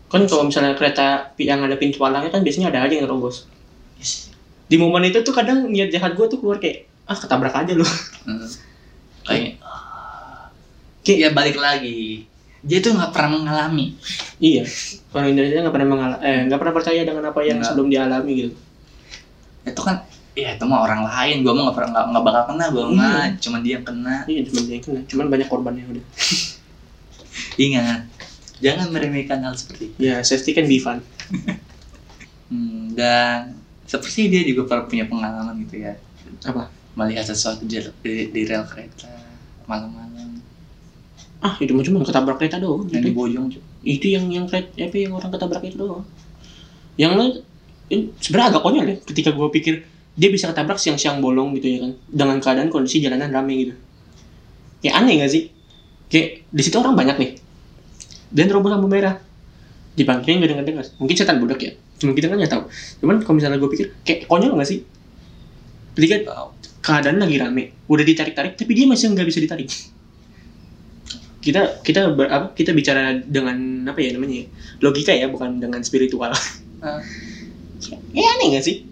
Kan 0.08 0.24
kalau 0.28 0.44
misalnya 0.48 0.76
kereta 0.76 1.34
yang 1.40 1.64
ada 1.66 1.76
pintu 1.76 2.00
palangnya 2.00 2.32
kan 2.32 2.46
biasanya 2.46 2.72
ada 2.72 2.80
aja 2.88 2.94
yang 2.96 3.08
nerobos. 3.08 3.48
Yes. 4.00 4.32
Di 4.68 4.76
momen 4.80 5.04
itu 5.08 5.20
tuh 5.24 5.36
kadang 5.36 5.68
niat 5.68 5.92
jahat 5.92 6.16
gue 6.16 6.26
tuh 6.32 6.40
keluar 6.40 6.64
kayak, 6.64 6.88
ah 7.10 7.16
ketabrak 7.16 7.56
aja 7.56 7.74
lu. 7.76 7.84
Hmm. 8.28 8.48
Kayak 9.24 9.60
kayak 11.04 11.20
ya 11.20 11.30
balik 11.36 11.58
lagi. 11.60 12.28
Dia 12.64 12.80
tuh 12.80 12.96
nggak 12.96 13.12
pernah 13.12 13.30
mengalami. 13.36 14.00
iya, 14.40 14.64
orang 15.12 15.36
Indonesia 15.36 15.60
nggak 15.64 15.76
pernah 15.76 15.90
mengal 15.92 16.12
eh 16.24 16.48
nggak 16.48 16.60
pernah 16.60 16.76
percaya 16.76 17.02
dengan 17.04 17.24
apa 17.28 17.40
yang 17.44 17.60
sebelum 17.60 17.88
dialami 17.92 18.32
gitu. 18.40 18.52
Itu 19.64 19.82
kan 19.84 20.04
ya 20.34 20.56
itu 20.56 20.64
mah 20.66 20.80
orang 20.84 21.04
lain. 21.04 21.44
Gua 21.44 21.54
mah 21.54 21.64
nggak 21.70 21.78
pernah 21.78 21.90
nggak- 21.92 22.08
nggak 22.12 22.24
bakal 22.24 22.44
kena. 22.52 22.66
Gua 22.72 22.84
Iya. 22.88 22.96
mah 22.96 23.24
cuman 23.40 23.60
dia 23.62 23.74
yang 23.76 23.86
kena. 23.86 24.16
Iya, 24.26 24.42
cuma 24.48 24.60
dia 24.64 24.74
yang 24.80 24.86
kena. 24.88 25.00
Cuman 25.08 25.26
banyak 25.28 25.48
korbannya 25.48 25.84
udah. 25.92 26.06
Ingat, 27.68 28.02
jangan 28.60 28.88
meremehkan 28.90 29.40
hal 29.42 29.54
seperti 29.54 29.94
itu. 29.94 29.98
Ya, 30.00 30.22
safety 30.22 30.52
kan 30.54 30.66
be 30.66 30.80
fun. 30.80 31.00
Hmm, 32.54 32.94
dan 32.94 33.58
seperti 33.90 34.30
dia 34.30 34.46
juga 34.46 34.70
pernah 34.70 34.86
punya 34.86 35.10
pengalaman 35.10 35.58
gitu 35.66 35.82
ya. 35.82 35.98
Apa? 36.46 36.70
Melihat 36.94 37.26
sesuatu 37.26 37.66
di, 37.66 37.82
di, 38.06 38.30
di 38.30 38.42
rel 38.46 38.62
kereta 38.70 39.10
malam-malam. 39.66 40.13
Ah, 41.44 41.60
itu 41.60 41.76
mah 41.76 41.84
cuma 41.84 42.00
ketabrak 42.08 42.40
kereta 42.40 42.56
doang. 42.64 42.88
Yang 42.88 43.04
di 43.04 43.12
Itu, 43.12 43.18
Bojong 43.20 43.46
juga. 43.52 43.66
itu 43.84 44.06
yang 44.16 44.26
yang 44.32 44.46
kereta, 44.48 44.72
apa 44.80 44.96
yang 44.96 45.12
orang 45.12 45.28
ketabrak 45.28 45.64
itu 45.68 45.76
doang. 45.76 46.08
Yang 46.96 47.12
lain 47.20 47.32
ini 47.92 48.02
sebenarnya 48.16 48.48
agak 48.56 48.62
konyol 48.64 48.86
ya 48.88 48.96
ketika 49.04 49.30
gue 49.36 49.48
pikir 49.52 49.74
dia 50.16 50.30
bisa 50.32 50.48
ketabrak 50.48 50.80
siang-siang 50.80 51.20
bolong 51.20 51.52
gitu 51.60 51.68
ya 51.68 51.78
kan 51.84 51.92
dengan 52.08 52.38
keadaan 52.40 52.70
kondisi 52.72 53.04
jalanan 53.04 53.28
rame 53.28 53.54
gitu. 53.60 53.74
Kayak 54.80 54.96
aneh 55.04 55.14
gak 55.20 55.32
sih? 55.36 55.44
Kayak 56.08 56.48
di 56.48 56.62
situ 56.64 56.76
orang 56.80 56.96
banyak 56.96 57.18
nih. 57.20 57.32
Dan 58.32 58.48
terobos 58.48 58.72
lampu 58.72 58.88
merah. 58.88 59.20
Dipanggilin 60.00 60.42
gak 60.42 60.50
dengar 60.50 60.66
dengar 60.66 60.86
mungkin 60.96 61.16
setan 61.20 61.38
budak 61.44 61.60
ya. 61.60 61.72
Cuma 62.00 62.16
kita 62.16 62.32
kan 62.32 62.40
nggak 62.40 62.52
tahu. 62.56 62.64
Cuman 63.04 63.20
kalau 63.20 63.36
misalnya 63.36 63.60
gue 63.60 63.68
pikir 63.68 63.88
kayak 64.08 64.32
konyol 64.32 64.56
gak 64.56 64.70
sih? 64.72 64.80
Ketika 65.94 66.24
keadaan 66.84 67.20
lagi 67.20 67.36
rame 67.40 67.64
udah 67.88 68.04
ditarik 68.04 68.36
tarik 68.36 68.54
tapi 68.60 68.76
dia 68.76 68.84
masih 68.84 69.16
nggak 69.16 69.28
bisa 69.28 69.40
ditarik 69.40 69.72
kita 71.44 71.84
kita 71.84 72.16
ber, 72.16 72.32
apa, 72.32 72.48
kita 72.56 72.72
bicara 72.72 73.20
dengan 73.20 73.84
apa 73.92 74.00
ya 74.00 74.16
namanya 74.16 74.36
ya, 74.42 74.46
logika 74.80 75.12
ya 75.12 75.28
bukan 75.28 75.60
dengan 75.60 75.84
spiritual. 75.84 76.32
Ah. 76.80 77.04
ya 78.16 78.28
aneh 78.40 78.56
gak 78.56 78.64
sih? 78.64 78.88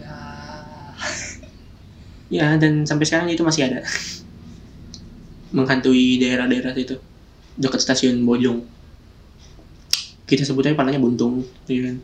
Ya. 0.00 0.16
ya 2.40 2.46
dan 2.56 2.88
sampai 2.88 3.04
sekarang 3.04 3.28
itu 3.28 3.44
masih 3.44 3.68
ada. 3.68 3.84
Menghantui 5.52 6.16
daerah-daerah 6.16 6.72
situ. 6.72 6.96
Dekat 7.60 7.84
stasiun 7.84 8.24
Bojong. 8.24 8.64
Kita 10.24 10.48
sebutnya 10.48 10.72
palanya 10.72 11.00
buntung 11.00 11.44
iya 11.68 11.92
kan? 11.92 11.96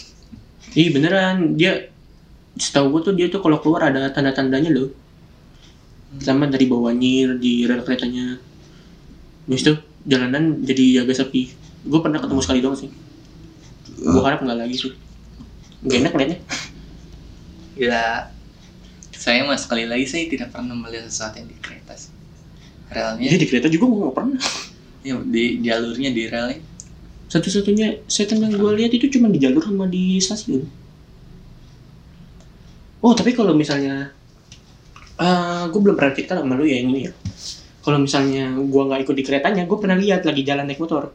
Ih 0.80 0.88
beneran. 0.96 1.60
Dia 1.60 1.92
setahu 2.56 2.96
gue 2.96 3.00
tuh 3.04 3.14
dia 3.20 3.28
tuh 3.28 3.44
kalau 3.44 3.60
keluar 3.60 3.92
ada 3.92 4.08
tanda-tandanya 4.08 4.72
loh. 4.72 4.88
Pertama 6.16 6.48
dari 6.48 6.64
bawah 6.64 6.88
nyir 6.88 7.36
di 7.36 7.68
rel 7.68 7.84
keretanya 7.84 8.47
Habis 9.48 9.64
itu 9.64 9.72
jalanan 10.04 10.60
jadi 10.60 11.08
agak 11.08 11.24
sepi. 11.24 11.56
Gue 11.88 12.00
pernah 12.04 12.20
ketemu 12.20 12.40
sekali 12.44 12.60
doang 12.60 12.76
sih. 12.76 12.92
Gue 13.96 14.20
harap 14.20 14.44
nggak 14.44 14.60
lagi 14.60 14.76
sih. 14.76 14.92
Gak 15.88 15.98
enak 16.04 16.12
liatnya. 16.14 16.38
Ya, 17.78 18.28
saya 19.14 19.46
mas 19.48 19.64
sekali 19.64 19.88
lagi 19.88 20.04
saya 20.04 20.28
tidak 20.28 20.52
pernah 20.52 20.76
melihat 20.76 21.08
sesuatu 21.08 21.40
yang 21.40 21.48
di 21.48 21.56
kereta 21.56 21.96
sih. 21.96 22.12
Relnya, 22.92 23.24
Iya 23.24 23.36
di 23.40 23.46
kereta 23.48 23.72
juga 23.72 23.84
gue 23.88 24.00
gak 24.10 24.16
pernah. 24.16 24.40
Ya, 25.06 25.14
di 25.24 25.44
jalurnya 25.64 26.10
di 26.12 26.22
relnya. 26.28 26.60
Satu-satunya 27.32 28.04
setan 28.04 28.44
yang 28.44 28.52
gue 28.52 28.72
lihat 28.84 28.92
itu 28.92 29.08
cuma 29.08 29.32
di 29.32 29.40
jalur 29.40 29.64
sama 29.64 29.88
di 29.88 30.20
stasiun. 30.20 30.68
Oh 32.98 33.14
tapi 33.14 33.32
kalau 33.32 33.54
misalnya 33.54 34.10
eh 35.18 35.62
Gue 35.70 35.80
belum 35.82 35.94
pernah 35.94 36.14
cerita 36.14 36.38
sama 36.38 36.58
lu 36.58 36.66
ya 36.66 36.78
ini 36.82 37.06
ya 37.06 37.12
Kalau 37.88 37.96
misalnya 37.98 38.52
gue 38.52 38.82
nggak 38.84 39.00
ikut 39.02 39.16
di 39.16 39.24
keretanya 39.24 39.64
Gue 39.64 39.80
pernah 39.80 39.96
lihat 39.96 40.20
lagi 40.20 40.44
jalan 40.44 40.68
naik 40.68 40.76
motor 40.76 41.08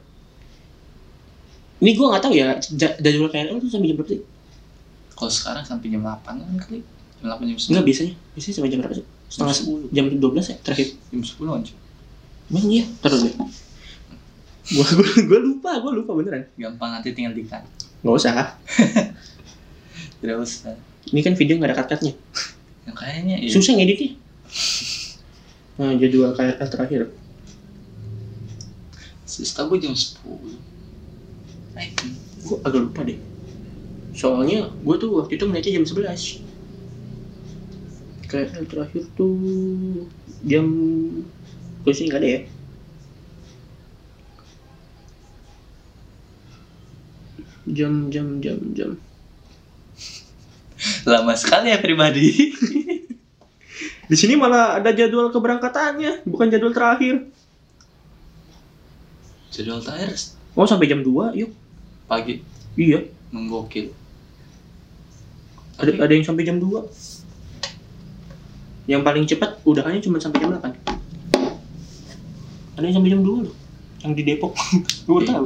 Ini 1.77 1.93
gue 1.93 2.01
nggak 2.01 2.23
tahu 2.23 2.33
ya 2.33 2.57
ja- 2.73 2.97
Jadwal 2.97 3.29
KRL 3.29 3.61
itu 3.61 3.69
sampai 3.69 3.87
jam 3.87 3.97
berapa 3.99 4.09
sih? 4.09 4.21
Kalau 5.13 5.29
sekarang 5.29 5.61
sampai 5.61 5.87
jam 5.87 6.01
8 6.01 6.25
kan 6.41 6.57
kali. 6.57 6.81
Jam 7.21 7.25
8 7.29 7.45
jam 7.45 7.57
9. 7.59 7.69
Enggak 7.69 7.85
biasanya 7.85 8.13
Biasanya 8.33 8.55
sampai 8.57 8.69
jam 8.69 8.79
berapa 8.81 8.95
sih? 8.95 9.05
Setengah 9.29 9.53
Jam 9.53 10.05
10. 10.09 10.17
jam 10.17 10.33
12 10.33 10.49
ya 10.49 10.55
terakhir 10.59 10.87
Jam 11.07 11.21
10 11.21 11.45
kan. 11.47 11.61
cuy. 11.61 11.75
Emang 12.49 12.65
iya? 12.67 12.85
Terus 12.99 13.19
deh 13.21 13.33
Gue 14.63 14.85
gua, 14.89 15.09
gua 15.27 15.39
lupa, 15.43 15.71
gue 15.77 15.91
lupa 15.93 16.11
beneran 16.15 16.43
Gampang 16.55 16.89
nanti 16.89 17.13
tinggal 17.13 17.35
di 17.35 17.45
kan. 17.45 17.61
Gak 18.01 18.15
usah 18.15 18.33
Tidak 20.19 20.37
usah. 20.39 20.73
Ini 21.05 21.19
kan 21.19 21.35
video 21.35 21.59
gak 21.59 21.69
ada 21.69 21.77
cut-cutnya 21.77 22.15
Yang 22.83 22.95
kayaknya 22.97 23.35
ya. 23.37 23.49
susah 23.51 23.75
ngeditnya 23.75 24.09
nah 25.73 25.89
jadwal 25.97 26.37
KRL 26.37 26.69
terakhir. 26.69 27.01
Setahu 29.25 29.73
gue 29.73 29.89
jam 29.89 29.93
10. 29.97 30.21
Eh, 31.73 31.89
gue 32.45 32.57
agak 32.61 32.81
lupa 32.85 33.01
deh. 33.01 33.17
Soalnya 34.13 34.69
gue 34.69 34.95
tuh 35.01 35.09
waktu 35.17 35.41
itu 35.41 35.43
ngeliatnya 35.49 35.81
jam 35.81 35.85
11 35.89 36.43
KRL 38.29 38.65
terakhir 38.69 39.03
tuh 39.17 39.37
jam 40.45 40.65
gue 41.81 41.93
sih 41.93 42.05
nggak 42.09 42.21
ada 42.21 42.29
ya. 42.29 42.39
Jam 47.73 48.13
jam 48.13 48.37
jam 48.37 48.59
jam. 48.77 48.91
Lama 51.09 51.33
sekali 51.33 51.73
ya 51.73 51.81
pribadi. 51.81 52.29
di 54.03 54.15
sini 54.15 54.35
malah 54.35 54.77
ada 54.77 54.91
jadwal 54.91 55.29
keberangkatannya 55.29 56.23
bukan 56.23 56.47
jadwal 56.47 56.71
terakhir. 56.71 57.27
Jadwal 59.49 59.79
terakhir? 59.79 60.17
Oh 60.53 60.65
sampai 60.65 60.85
jam 60.85 60.99
2 60.99 61.33
yuk. 61.35 61.51
Pagi? 62.05 62.43
Iya. 62.73 63.07
Menggokil. 63.29 63.89
ada 65.73 65.89
ada 65.99 66.13
yang 66.13 66.21
sampai 66.21 66.45
jam 66.45 66.61
2 66.61 66.69
yang 68.85 69.01
paling 69.01 69.25
cepat 69.25 69.57
udahannya 69.63 69.97
cuma 69.99 70.21
sampai 70.21 70.37
jam 70.37 70.53
8 70.53 70.69
ada 72.73 72.83
yang 72.83 72.93
sampai 72.93 73.09
jam 73.09 73.21
2 73.21 73.45
loh 73.49 73.55
yang 74.01 74.13
di 74.13 74.21
Depok. 74.21 74.53
Gue 75.07 75.23
Iya. 75.23 75.33
tahu? 75.33 75.45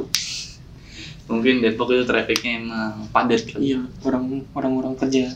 Mungkin 1.28 1.54
Depok 1.60 1.88
itu 1.90 2.04
trafficnya 2.04 2.58
emang 2.58 3.08
padat 3.08 3.40
kali. 3.46 3.72
iya 3.72 3.80
orang 4.02 4.24
orang 4.52 4.72
orang 4.76 4.94
kerja. 4.96 5.32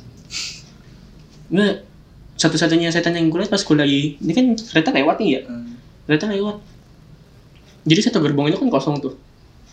Nggak 1.48 1.88
satu-satunya 2.42 2.90
setan 2.90 3.14
yang 3.14 3.30
gue 3.30 3.38
lihat 3.38 3.54
pas 3.54 3.62
gue 3.62 3.76
lagi 3.78 4.02
ini 4.18 4.32
kan 4.34 4.46
kereta 4.58 4.90
lewat 4.90 5.16
nih 5.22 5.30
ya 5.30 5.40
Hmm. 5.46 5.78
kereta 6.10 6.26
lewat 6.26 6.56
jadi 7.86 8.00
satu 8.10 8.18
gerbong 8.18 8.50
itu 8.50 8.58
kan 8.58 8.66
kosong 8.66 8.98
tuh 8.98 9.14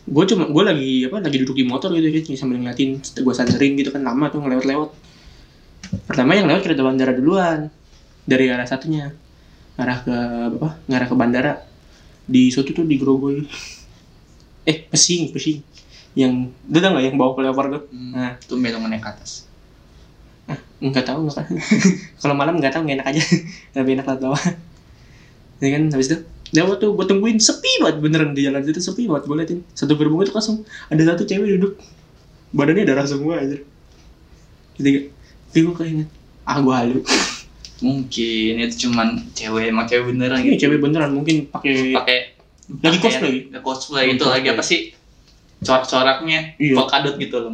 gue 0.09 0.23
cuma 0.29 0.45
gue 0.49 0.63
lagi 0.65 0.91
apa 1.09 1.17
lagi 1.21 1.37
duduk 1.41 1.57
di 1.57 1.65
motor 1.65 1.89
gitu 1.93 2.07
gitu 2.09 2.37
sambil 2.37 2.61
ngeliatin 2.61 3.01
gue 3.01 3.33
santerin 3.33 3.73
gitu 3.77 3.89
kan 3.89 4.05
lama 4.05 4.29
tuh 4.29 4.41
ngelewat-lewat 4.45 4.89
pertama 6.05 6.37
yang 6.37 6.45
lewat 6.45 6.61
kereta 6.65 6.85
bandara 6.85 7.13
duluan 7.17 7.73
dari 8.29 8.45
arah 8.53 8.69
satunya 8.69 9.13
arah 9.77 9.97
ke 10.05 10.15
apa 10.61 10.69
ngarah 10.85 11.07
ke 11.09 11.15
bandara 11.17 11.53
di 12.29 12.53
situ 12.53 12.69
tuh 12.77 12.85
di 12.85 13.01
Grogol 13.01 13.41
eh 14.69 14.77
pesing 14.85 15.33
pesing 15.33 15.65
yang 16.13 16.53
tau 16.69 16.89
nggak 16.93 17.05
yang 17.09 17.17
bawa 17.17 17.33
flyover 17.33 17.65
tuh 17.73 17.83
Hmm. 17.89 18.13
Nah. 18.13 18.33
Itu 18.37 18.57
belok 18.57 18.85
naik 18.85 19.01
ke 19.01 19.09
atas. 19.09 19.48
Nggak 20.79 21.05
tahu 21.05 21.27
nggak 21.27 21.45
kalau 22.23 22.35
malam 22.37 22.57
nggak 22.57 22.71
tahu 22.71 22.87
nggak 22.87 22.97
enak 23.03 23.07
aja. 23.13 23.21
Lebih 23.77 23.91
enak 23.99 24.05
lewat 24.07 24.21
bawah. 24.23 24.43
Ya 25.59 25.67
kan 25.75 25.83
habis 25.91 26.07
itu 26.09 26.17
lewat 26.49 26.81
tuh 26.81 26.95
gue 26.97 27.05
tungguin 27.05 27.37
sepi 27.37 27.83
banget 27.83 27.97
beneran 28.01 28.31
di 28.33 28.47
jalan. 28.47 28.63
Itu 28.63 28.81
sepi 28.81 29.05
banget 29.05 29.27
gue 29.27 29.35
liatin. 29.37 29.59
Satu 29.75 29.93
gerbong 29.99 30.23
itu 30.23 30.33
kosong 30.33 30.63
ada 30.89 31.01
satu 31.03 31.27
cewek 31.27 31.59
duduk. 31.59 31.73
Badannya 32.49 32.87
darah 32.87 33.05
semua 33.05 33.37
aja 33.37 33.59
gitu 34.79 34.89
gak 34.95 35.05
tapi 35.49 35.59
gue 35.65 35.75
keinget 35.75 36.09
ah 36.47 36.57
gue 36.63 36.73
halu. 36.73 36.97
Mungkin 37.85 38.53
itu 38.59 38.75
cuman 38.87 39.07
cewek 39.35 39.71
emang 39.71 39.85
cewek 39.87 40.11
beneran 40.13 40.39
ini 40.43 40.55
gitu. 40.55 40.67
cewek 40.67 40.79
beneran 40.83 41.15
mungkin 41.15 41.47
pakai 41.47 41.95
pakai 41.95 42.17
lagi 42.83 42.97
cosplay. 42.99 43.33
ya, 43.49 43.59
cosplay 43.63 44.05
itu 44.19 44.25
lagi 44.27 44.47
apa 44.51 44.59
sih? 44.59 44.91
Corak-coraknya 45.63 46.59
Iya. 46.59 46.75
polkadot 46.75 47.15
gitu 47.15 47.39
loh 47.39 47.51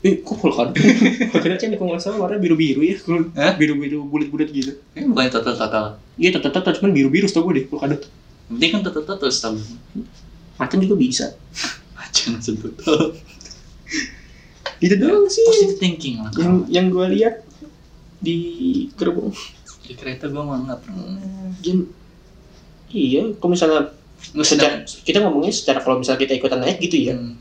eh 0.00 0.24
kok 0.24 0.36
polkadot 0.40 0.80
polkadot 1.28 1.58
kan 1.60 1.68
kalau 1.78 1.92
nggak 1.92 2.00
salah 2.00 2.18
warna 2.24 2.40
biru 2.40 2.56
biru 2.56 2.80
ya 2.80 2.96
Hah? 3.36 3.52
biru 3.60 3.76
biru 3.76 4.00
bulat 4.08 4.32
bulat 4.32 4.48
gitu. 4.48 4.80
Ini 4.96 5.04
bukan 5.12 5.28
total 5.28 5.54
total 5.56 5.84
iya 6.16 6.32
tetap 6.32 6.64
cuman 6.80 6.92
biru 6.96 7.12
biru 7.12 7.28
tau 7.28 7.44
gue 7.44 7.60
deh 7.60 7.66
yang 7.68 8.00
penting 8.56 8.70
kan 8.74 8.80
total 8.82 9.04
total 9.04 9.28
tau 9.28 9.54
macan 10.56 10.78
juga 10.80 10.96
bisa. 10.96 11.26
Macam 11.92 12.40
total 12.40 13.14
gitu 14.80 14.94
doang 14.96 15.28
sih. 15.28 15.44
positive 15.44 15.76
thinking 15.76 16.24
lah. 16.24 16.32
Yang 16.32 16.52
yang 16.72 16.86
gue 16.88 17.06
lihat 17.20 17.34
di 18.20 18.38
gerbong 18.96 19.32
di 19.84 19.92
kereta 19.92 20.32
gue 20.32 20.40
mah 20.40 20.64
nggak 20.64 20.80
pernah. 20.80 21.20
Jam 21.60 21.84
iya 22.88 23.28
kalau 23.36 23.52
misalnya 23.52 23.92
secara, 24.40 24.84
kita 25.04 25.20
ngomongnya 25.20 25.52
secara 25.52 25.84
kalau 25.84 26.00
misalnya 26.00 26.20
kita 26.24 26.40
ikutan 26.40 26.64
naik 26.64 26.80
gitu 26.80 26.96
ya. 26.96 27.14
Hmm. 27.20 27.36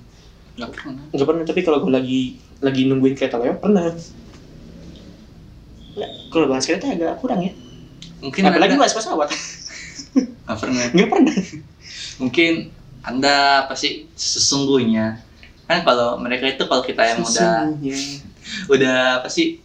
nggak 0.60 0.70
pernah. 0.76 1.04
Nggak 1.16 1.28
pernah 1.32 1.44
tapi 1.48 1.62
kalau 1.64 1.80
gue 1.88 1.92
lagi 1.96 2.22
lagi 2.60 2.82
nungguin 2.88 3.16
kereta 3.16 3.40
lewat 3.40 3.60
pernah. 3.64 3.92
Ya, 5.96 6.08
kalau 6.32 6.46
bahas 6.52 6.68
kereta 6.68 6.92
agak 6.92 7.20
kurang 7.24 7.44
ya. 7.44 7.52
Mungkin 8.20 8.42
apalagi 8.44 8.76
anda 8.76 8.84
bahas 8.84 8.96
pesawat. 8.96 9.30
Nggak 10.48 10.58
pernah. 10.60 10.86
Nggak 10.92 11.10
pernah. 11.10 11.36
Mungkin 12.20 12.52
anda 13.00 13.66
pasti 13.72 14.12
sesungguhnya 14.14 15.24
kan 15.70 15.86
kalau 15.86 16.18
mereka 16.18 16.50
itu 16.50 16.66
kalau 16.66 16.82
kita 16.82 17.06
yang 17.06 17.22
udah 17.22 17.78
udah 18.74 18.98
apa 19.22 19.30
sih 19.30 19.62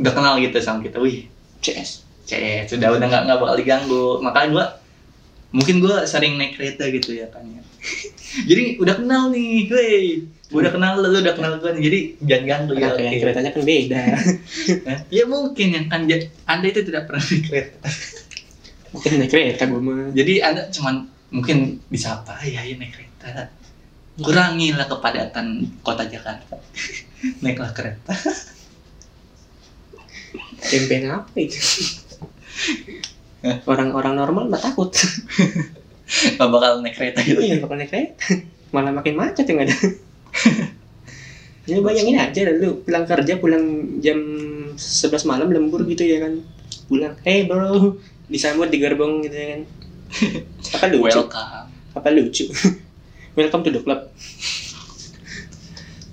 udah 0.00 0.12
kenal 0.14 0.40
gitu 0.40 0.56
sama 0.64 0.80
kita. 0.80 0.96
Wih 1.02 1.28
CS 1.60 2.06
CS 2.24 2.72
sudah 2.72 2.94
udah 2.96 3.06
nggak 3.08 3.22
nggak 3.28 3.38
bakal 3.40 3.56
diganggu. 3.58 4.06
Makanya 4.24 4.48
gua 4.54 4.66
mungkin 5.48 5.80
gua 5.80 6.04
sering 6.04 6.36
naik 6.36 6.60
kereta 6.60 6.88
gitu 6.92 7.16
ya 7.16 7.26
kan 7.32 7.44
ya. 7.48 7.62
Jadi 8.44 8.76
udah 8.76 8.94
kenal 9.00 9.32
nih 9.32 9.64
gua 9.68 9.84
udah 10.48 10.70
kenal 10.72 10.92
lu 11.00 11.08
udah 11.12 11.34
kenal 11.36 11.52
nih. 11.60 11.82
Jadi 11.84 11.98
jangan 12.24 12.44
ganggu 12.44 12.72
ya 12.76 12.88
yang 12.96 13.20
keretanya 13.20 13.50
kan 13.52 13.62
beda. 13.64 14.00
Hah? 14.00 15.00
ya 15.16 15.24
mungkin 15.24 15.66
yang 15.72 15.86
kan 15.88 16.04
ja- 16.08 16.28
anda 16.48 16.66
itu 16.68 16.80
tidak 16.84 17.08
pernah 17.08 17.20
naik 17.24 17.44
kereta. 17.48 17.88
Bukan 18.92 19.10
naik 19.20 19.30
kereta 19.32 19.62
gue 19.68 19.80
mah. 19.80 20.08
Jadi 20.12 20.32
anda 20.40 20.62
cuman 20.72 20.94
mungkin 21.28 21.80
bisa 21.92 22.20
apa 22.20 22.40
ya 22.44 22.64
ya 22.64 22.76
naik 22.76 22.92
kereta. 22.96 23.52
Kurangilah 24.18 24.88
kepadatan 24.88 25.68
kota 25.80 26.04
Jakarta. 26.08 26.56
Naiklah 27.44 27.72
kereta. 27.76 28.12
Campaign 30.58 31.04
apa 31.08 31.34
itu? 31.38 31.60
orang-orang 33.70 34.14
normal 34.18 34.44
mah 34.50 34.60
takut. 34.60 34.90
Nggak 36.36 36.48
bakal 36.48 36.70
naik 36.80 36.94
kereta 36.96 37.20
gitu. 37.22 37.40
Iya 37.40 37.60
bakal 37.62 37.76
naik 37.78 37.90
kereta. 37.92 38.24
Malah 38.74 38.92
makin 38.92 39.14
macet 39.16 39.48
yang 39.48 39.64
ada. 39.64 39.76
Ya 41.68 41.84
bayangin 41.84 42.16
aja 42.16 42.48
lu 42.48 42.80
pulang 42.80 43.04
kerja 43.04 43.36
pulang 43.36 44.00
jam 44.00 44.16
11 44.76 45.28
malam 45.28 45.48
lembur 45.52 45.84
gitu 45.84 46.04
ya 46.04 46.24
kan. 46.24 46.40
Pulang 46.88 47.16
hey 47.24 47.44
bro 47.44 47.96
disambut 48.28 48.72
di 48.72 48.80
gerbong 48.80 49.24
gitu 49.24 49.36
ya 49.36 49.48
kan. 49.56 49.62
Apa 50.80 50.86
lucu? 50.92 51.08
Welcome. 51.08 51.68
Apa 51.96 52.08
lucu? 52.12 52.44
Welcome 53.36 53.62
to 53.68 53.70
the 53.72 53.80
club. 53.84 54.08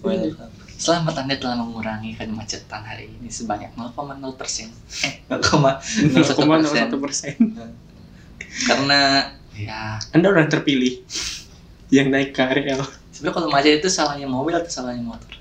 Welcome 0.03 0.54
Selamat 0.85 1.25
Anda 1.25 1.33
telah 1.41 1.57
mengurangi 1.57 2.13
kemacetan 2.13 2.85
hari 2.85 3.09
ini 3.09 3.25
sebanyak 3.25 3.73
0,0 3.73 4.21
persen. 4.37 4.69
Eh, 5.01 5.25
0,01 5.33 5.81
persen. 7.01 7.33
Karena 8.69 9.33
ya 9.55 9.95
anda 10.11 10.27
orang 10.27 10.51
terpilih 10.51 10.99
yang 11.87 12.11
naik 12.11 12.35
KRL 12.35 12.83
sebenarnya 13.15 13.35
kalau 13.39 13.47
macet 13.47 13.79
itu 13.79 13.87
salahnya 13.87 14.27
mobil 14.27 14.51
atau 14.51 14.67
salahnya 14.67 14.99
motor? 14.99 15.31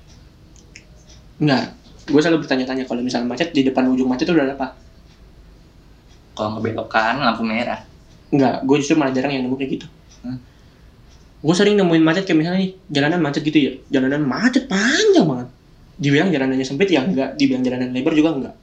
enggak 1.35 1.75
gue 2.07 2.21
selalu 2.23 2.47
bertanya-tanya 2.47 2.87
kalau 2.87 3.03
misalnya 3.03 3.27
macet 3.27 3.51
di 3.51 3.67
depan 3.67 3.91
ujung 3.91 4.07
macet 4.07 4.23
itu 4.23 4.33
udah 4.33 4.45
ada 4.47 4.55
apa 4.55 4.67
Kalau 6.35 6.59
ngebelokkan 6.59 7.23
lampu 7.23 7.47
merah. 7.47 7.79
Enggak, 8.27 8.67
gue 8.67 8.75
justru 8.83 8.99
malah 8.99 9.15
jarang 9.15 9.31
yang 9.31 9.47
nemu 9.47 9.55
kayak 9.55 9.79
gitu. 9.79 9.87
Hmm. 10.19 10.35
Gue 11.41 11.55
sering 11.55 11.75
nemuin 11.75 12.03
macet 12.03 12.23
kayak 12.23 12.39
misalnya 12.39 12.59
nih, 12.61 12.71
jalanan 12.91 13.19
macet 13.21 13.41
gitu 13.43 13.57
ya. 13.57 13.71
Jalanan 13.91 14.23
macet 14.23 14.69
panjang 14.69 15.25
banget. 15.27 15.47
Dibilang 15.95 16.29
jalanannya 16.31 16.65
sempit 16.67 16.91
ya 16.91 17.03
enggak, 17.03 17.39
dibilang 17.39 17.63
jalanan 17.63 17.89
lebar 17.95 18.13
juga 18.15 18.29
enggak. 18.35 18.53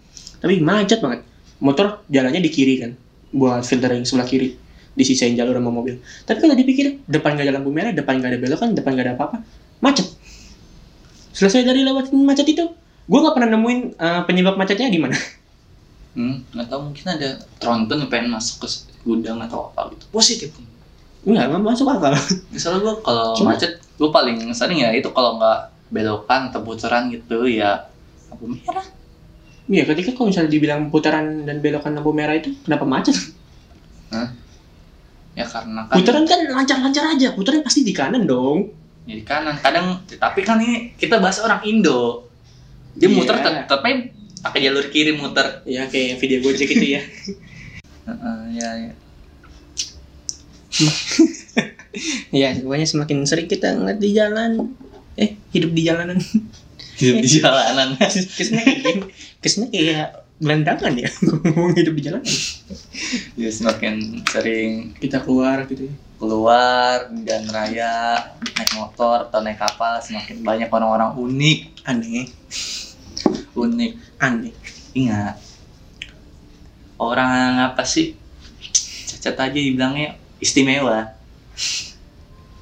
Tapi 0.43 0.55
macet 0.61 0.99
banget. 1.01 1.21
Motor 1.63 2.03
jalannya 2.11 2.43
di 2.43 2.51
kiri 2.51 2.75
kan, 2.83 2.93
buat 3.31 3.63
filtering 3.63 4.03
sebelah 4.03 4.27
kiri. 4.27 4.59
Disisain 4.93 5.33
jalur 5.33 5.57
sama 5.57 5.71
mobil. 5.71 6.03
Tapi 6.27 6.39
kalau 6.43 6.53
dipikir, 6.59 7.01
depan 7.07 7.39
nggak 7.39 7.47
ada 7.49 7.55
lampu 7.57 7.71
merah, 7.73 7.95
depan 7.95 8.19
nggak 8.19 8.31
ada 8.35 8.39
belokan, 8.43 8.69
depan 8.75 8.91
nggak 8.93 9.07
ada 9.09 9.15
apa-apa, 9.15 9.37
macet. 9.81 10.05
Selesai 11.33 11.65
dari 11.65 11.81
lewatin 11.87 12.21
macet 12.27 12.45
itu, 12.51 12.67
gue 13.09 13.19
nggak 13.23 13.35
pernah 13.39 13.49
nemuin 13.57 13.81
eh, 13.97 14.23
penyebab 14.29 14.59
macetnya 14.61 14.93
di 14.93 15.01
mana. 15.01 15.17
Hmm, 16.13 16.45
nggak 16.53 16.69
tahu 16.69 16.81
mungkin 16.93 17.07
ada 17.09 17.41
tronton 17.57 18.05
pengen 18.13 18.29
masuk 18.37 18.69
ke 18.69 18.69
gudang 19.01 19.41
atau 19.41 19.73
apa 19.73 19.97
gitu. 19.97 20.05
Positif. 20.13 20.53
Enggak, 21.23 21.45
nggak 21.49 21.63
masuk 21.63 21.87
akal. 21.87 22.13
Misalnya 22.55 22.79
gue 22.81 22.95
kalau 23.01 23.35
Cuma- 23.35 23.55
macet, 23.55 23.79
gue 23.79 24.11
paling 24.11 24.51
sering 24.53 24.79
ya 24.79 24.91
itu 24.91 25.07
kalau 25.09 25.39
nggak 25.39 25.61
belokan 25.89 26.49
atau 26.49 26.61
putaran 26.61 27.07
gitu 27.09 27.45
ya 27.45 27.87
lampu 28.29 28.49
merah. 28.49 28.87
Iya, 29.69 29.87
ketika 29.87 30.13
kalau 30.13 30.29
misalnya 30.29 30.51
dibilang 30.51 30.89
putaran 30.89 31.45
dan 31.45 31.61
belokan 31.61 31.93
lampu 31.93 32.11
merah 32.11 32.35
itu, 32.35 32.51
kenapa 32.61 32.83
macet? 32.83 33.15
Ya 35.33 35.49
karena 35.49 35.89
kan 35.89 35.97
Putaran 35.97 36.25
kan 36.27 36.41
lancar-lancar 36.45 37.05
aja, 37.09 37.33
putaran 37.33 37.63
pasti 37.63 37.81
di 37.81 37.93
kanan 37.93 38.29
dong. 38.29 38.69
ya 39.03 39.15
di 39.15 39.25
kanan. 39.25 39.57
Kadang 39.59 39.99
tapi 40.13 40.41
kan 40.43 40.61
ini 40.61 40.93
kita 40.95 41.17
bahas 41.19 41.41
orang 41.41 41.65
Indo. 41.65 42.29
Dia 42.93 43.09
Iya. 43.09 43.17
muter 43.17 43.37
tetap 43.37 43.65
tapi 43.67 44.13
pakai 44.39 44.61
jalur 44.63 44.85
kiri 44.87 45.13
muter. 45.13 45.65
Ya 45.65 45.89
kayak 45.89 46.21
video 46.21 46.39
Gojek 46.39 46.69
itu 46.69 46.87
ya. 46.93 47.03
Heeh, 48.09 48.39
ya, 48.53 48.69
ya. 48.79 48.93
ya, 52.33 52.49
pokoknya 52.59 52.87
semakin 52.89 53.19
sering 53.25 53.49
kita 53.49 53.77
ngeliat 53.77 53.99
di 54.01 54.11
jalan, 54.13 54.73
eh 55.15 55.37
hidup 55.53 55.71
di 55.73 55.83
jalanan. 55.85 56.19
Hidup 56.97 57.19
di 57.21 57.29
jalanan. 57.29 57.89
Ke 58.37 58.43
sana 58.45 58.63
kayak, 58.63 59.09
ke 59.43 59.49
sana 59.49 59.67
kayak 59.69 60.07
gelandangan 60.39 60.93
ya, 60.97 61.11
ngomong 61.27 61.75
hidup 61.77 61.95
di 61.95 62.03
jalanan. 62.03 62.35
Ya 63.37 63.49
semakin 63.51 64.23
sering 64.27 64.97
Kita 64.97 65.21
keluar 65.23 65.65
gitu 65.67 65.89
ya. 65.91 65.95
keluar 66.17 67.11
jalan 67.27 67.51
raya 67.51 68.15
naik 68.55 68.71
motor 68.79 69.27
atau 69.27 69.43
naik 69.43 69.59
kapal 69.59 69.99
semakin 69.99 70.39
banyak 70.47 70.71
orang-orang 70.71 71.19
unik 71.19 71.59
Aneh, 71.83 72.31
unik 73.59 73.93
aneh. 74.19 74.55
ingat 74.95 75.35
orang 77.01 77.59
apa 77.67 77.83
sih 77.83 78.15
cacat 79.09 79.51
aja 79.51 79.59
dibilangnya 79.59 80.15
istimewa 80.43 81.15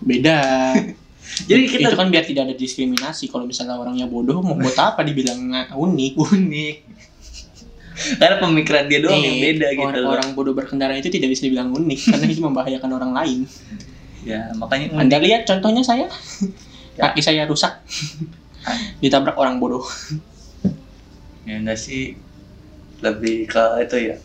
Beda. 0.01 0.37
jadi 1.49 1.61
itu 1.65 1.77
kita 1.79 1.97
kan 1.97 2.09
biar 2.09 2.25
tidak 2.25 2.49
ada 2.49 2.55
diskriminasi. 2.55 3.29
Kalau 3.29 3.45
misalnya 3.45 3.77
orangnya 3.77 4.05
bodoh, 4.05 4.41
mau 4.41 4.57
buat 4.57 4.77
apa 4.77 5.01
dibilang 5.01 5.41
unik? 5.73 6.13
unik 6.17 6.77
karena 8.17 8.41
pemikiran 8.41 8.89
dia 8.89 9.05
doang 9.05 9.21
yang 9.21 9.37
Eh, 9.37 9.43
beda 9.53 9.67
gitu 9.77 9.85
orang, 9.85 10.01
loh. 10.01 10.11
orang 10.17 10.29
bodoh 10.33 10.57
berkendara 10.57 10.97
itu 10.97 11.13
tidak 11.13 11.37
bisa 11.37 11.45
dibilang 11.45 11.69
unik 11.69 12.01
karena 12.09 12.25
itu 12.27 12.41
membahayakan 12.41 12.91
orang 12.97 13.13
lain. 13.13 13.41
ya 14.25 14.53
makanya 14.57 14.97
Anda 14.97 15.17
lihat 15.21 15.45
contohnya 15.45 15.85
saya, 15.85 16.09
Ya. 16.97 17.13
kaki 17.13 17.21
saya 17.21 17.45
rusak, 17.45 17.81
ditabrak 19.05 19.37
orang 19.37 19.61
bodoh. 19.61 19.85
ya 21.45 21.61
enggak 21.61 21.77
sih 21.77 22.17
lebih 23.01 23.45
ke 23.45 23.65
itu 23.85 23.97
ya 24.13 24.17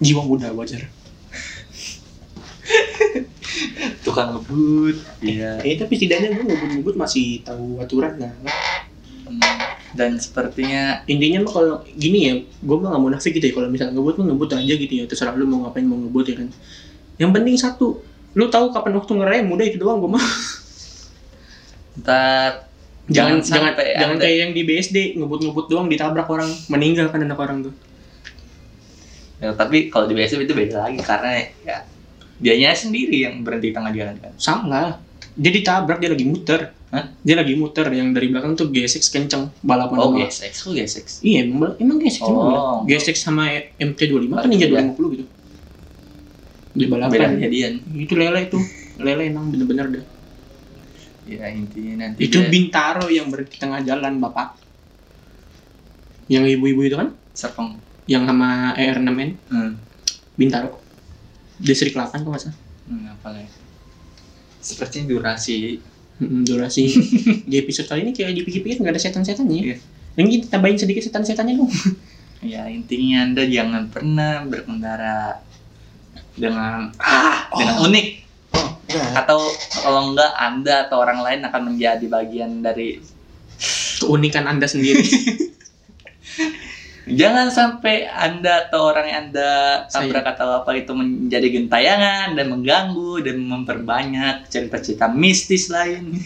Jiwa 0.00 0.24
muda 0.24 0.52
wajar. 0.52 0.88
tukang 4.04 4.36
ngebut 4.36 4.96
ya 5.24 5.60
Eh 5.62 5.76
tapi 5.76 5.94
setidaknya 5.96 6.34
gue 6.36 6.44
ngebut-ngebut 6.44 6.94
masih 6.96 7.44
tahu 7.44 7.80
aturan. 7.80 8.16
Hmm, 9.30 9.40
dan 9.94 10.18
sepertinya 10.18 11.02
Intinya 11.06 11.46
mah 11.46 11.52
kalau 11.52 11.74
gini 11.94 12.18
ya, 12.26 12.34
gue 12.40 12.76
mah 12.78 12.94
gak 12.94 13.02
mau 13.02 13.10
nafik 13.10 13.38
gitu 13.38 13.50
ya. 13.50 13.54
Kalau 13.54 13.68
misalnya 13.70 13.94
ngebut 13.94 14.14
mah 14.18 14.26
ngebut 14.32 14.50
aja 14.58 14.74
gitu 14.74 14.92
ya. 14.92 15.04
Terserah 15.06 15.34
lu 15.38 15.46
mau 15.46 15.66
ngapain 15.66 15.86
mau 15.86 15.98
ngebut 15.98 16.26
ya 16.30 16.34
kan. 16.40 16.48
Yang 17.20 17.30
penting 17.36 17.54
satu, 17.58 17.88
lu 18.34 18.46
tahu 18.48 18.72
kapan 18.74 18.92
waktu 18.96 19.12
ngerem 19.18 19.46
udah 19.50 19.66
itu 19.66 19.78
doang 19.78 19.98
gue 20.02 20.10
mah. 20.10 20.26
ntar 22.00 22.70
Jangan 23.10 23.42
jangan 23.42 23.74
sampai 23.74 23.86
jangan 23.98 24.16
ada- 24.16 24.22
kayak 24.22 24.36
yang 24.38 24.50
di 24.54 24.62
BSD 24.62 24.96
ngebut-ngebut 25.18 25.66
doang 25.66 25.90
ditabrak 25.90 26.30
orang 26.30 26.46
meninggal 26.70 27.10
kan 27.10 27.26
anak 27.26 27.38
orang 27.42 27.66
tuh. 27.66 27.74
Ya, 29.42 29.50
tapi 29.56 29.90
kalau 29.90 30.06
di 30.06 30.14
BSD 30.14 30.46
itu 30.46 30.54
beda 30.54 30.86
lagi 30.86 31.02
karena 31.02 31.42
ya 31.66 31.82
dianya 32.40 32.72
sendiri 32.72 33.20
yang 33.20 33.40
berhenti 33.40 33.68
di 33.68 33.74
tengah 33.76 33.92
jalan 33.92 34.16
kan. 34.16 34.32
Salah. 34.34 34.96
Dia 35.30 35.52
ditabrak 35.52 36.00
dia 36.00 36.10
lagi 36.10 36.24
muter. 36.24 36.60
Hah? 36.90 37.06
Dia 37.16 37.38
lagi 37.38 37.54
muter 37.54 37.86
yang 37.88 38.10
dari 38.10 38.26
belakang 38.26 38.58
tuh 38.58 38.66
G6 38.66 39.06
kenceng 39.06 39.54
balapan 39.60 39.96
Oh, 39.96 40.10
sama- 40.10 40.26
G6. 40.26 40.42
Kok 40.58 40.72
G6? 40.74 40.96
Iya, 41.22 41.38
emang, 41.46 41.72
emang 41.78 41.96
G6 41.98 42.18
Oh. 42.20 42.32
emang 42.34 42.56
G6 42.84 43.14
sama 43.14 43.46
MT25 43.78 44.34
kan 44.34 44.48
Ninja 44.48 44.66
Iya. 44.66 44.82
250 44.82 45.08
gitu. 45.12 45.24
Di 46.70 46.84
Beda 46.84 47.06
balapan. 47.06 47.30
kejadian. 47.36 47.72
Itu 47.94 48.14
lele 48.14 48.40
itu. 48.42 48.58
Lele 48.96 49.22
emang 49.24 49.48
bener-bener 49.48 49.86
dah. 49.92 50.04
Ya, 51.22 51.46
intinya 51.46 51.94
nanti 52.02 52.26
Itu 52.26 52.40
dia 52.40 52.48
Bintaro 52.48 53.06
yang 53.06 53.30
berhenti 53.30 53.54
tengah 53.54 53.78
jalan, 53.80 54.18
Bapak. 54.18 54.58
Yang 56.26 56.58
ibu-ibu 56.58 56.80
itu 56.84 56.96
kan? 56.96 57.14
Serpong. 57.30 57.78
Yang 58.04 58.22
sama 58.26 58.48
ER6N, 58.74 59.30
Hmm. 59.46 59.72
Bintaro. 60.34 60.79
Distrik 61.60 61.92
8 61.92 62.24
kok 62.24 62.28
nggak 62.28 62.42
salah. 62.42 62.58
Hmm, 62.88 63.04
apa 63.12 63.28
lagi? 63.36 63.48
Sepertinya 64.60 65.12
durasi. 65.12 65.78
Mm, 66.20 66.44
durasi 66.44 66.84
di 67.50 67.56
episode 67.56 67.88
kali 67.88 68.04
ini 68.04 68.12
kayak 68.12 68.36
dipikir-pikir 68.36 68.80
nggak 68.80 68.96
ada 68.96 69.02
setan-setannya. 69.02 69.60
Iya. 69.60 69.76
Yang 70.20 70.28
kita 70.36 70.46
tambahin 70.56 70.78
sedikit 70.80 71.02
setan-setannya 71.06 71.56
dong. 71.60 71.72
Ya, 72.40 72.64
intinya 72.72 73.20
Anda 73.28 73.44
jangan 73.44 73.92
pernah 73.92 74.48
berkendara 74.48 75.44
dengan 76.40 76.88
ah, 76.96 77.52
dengan 77.52 77.84
unik 77.84 78.06
atau 79.12 79.44
kalau 79.84 80.00
enggak 80.08 80.32
Anda 80.40 80.88
atau 80.88 81.04
orang 81.04 81.20
lain 81.20 81.40
akan 81.44 81.62
menjadi 81.68 82.06
bagian 82.08 82.64
dari 82.64 82.96
Keunikan 84.00 84.48
Anda 84.48 84.64
sendiri. 84.64 85.04
Jangan 87.10 87.50
sampai 87.50 88.06
Anda 88.06 88.68
atau 88.68 88.86
orang 88.86 89.06
yang 89.06 89.18
Anda 89.28 89.84
tabrak 89.90 90.26
atau 90.36 90.62
apa 90.62 90.70
itu 90.78 90.94
menjadi 90.94 91.48
gentayangan 91.50 92.38
dan 92.38 92.46
mengganggu 92.48 93.26
dan 93.26 93.36
memperbanyak 93.42 94.46
cerita-cerita 94.46 95.10
mistis 95.10 95.68
lain. 95.68 96.14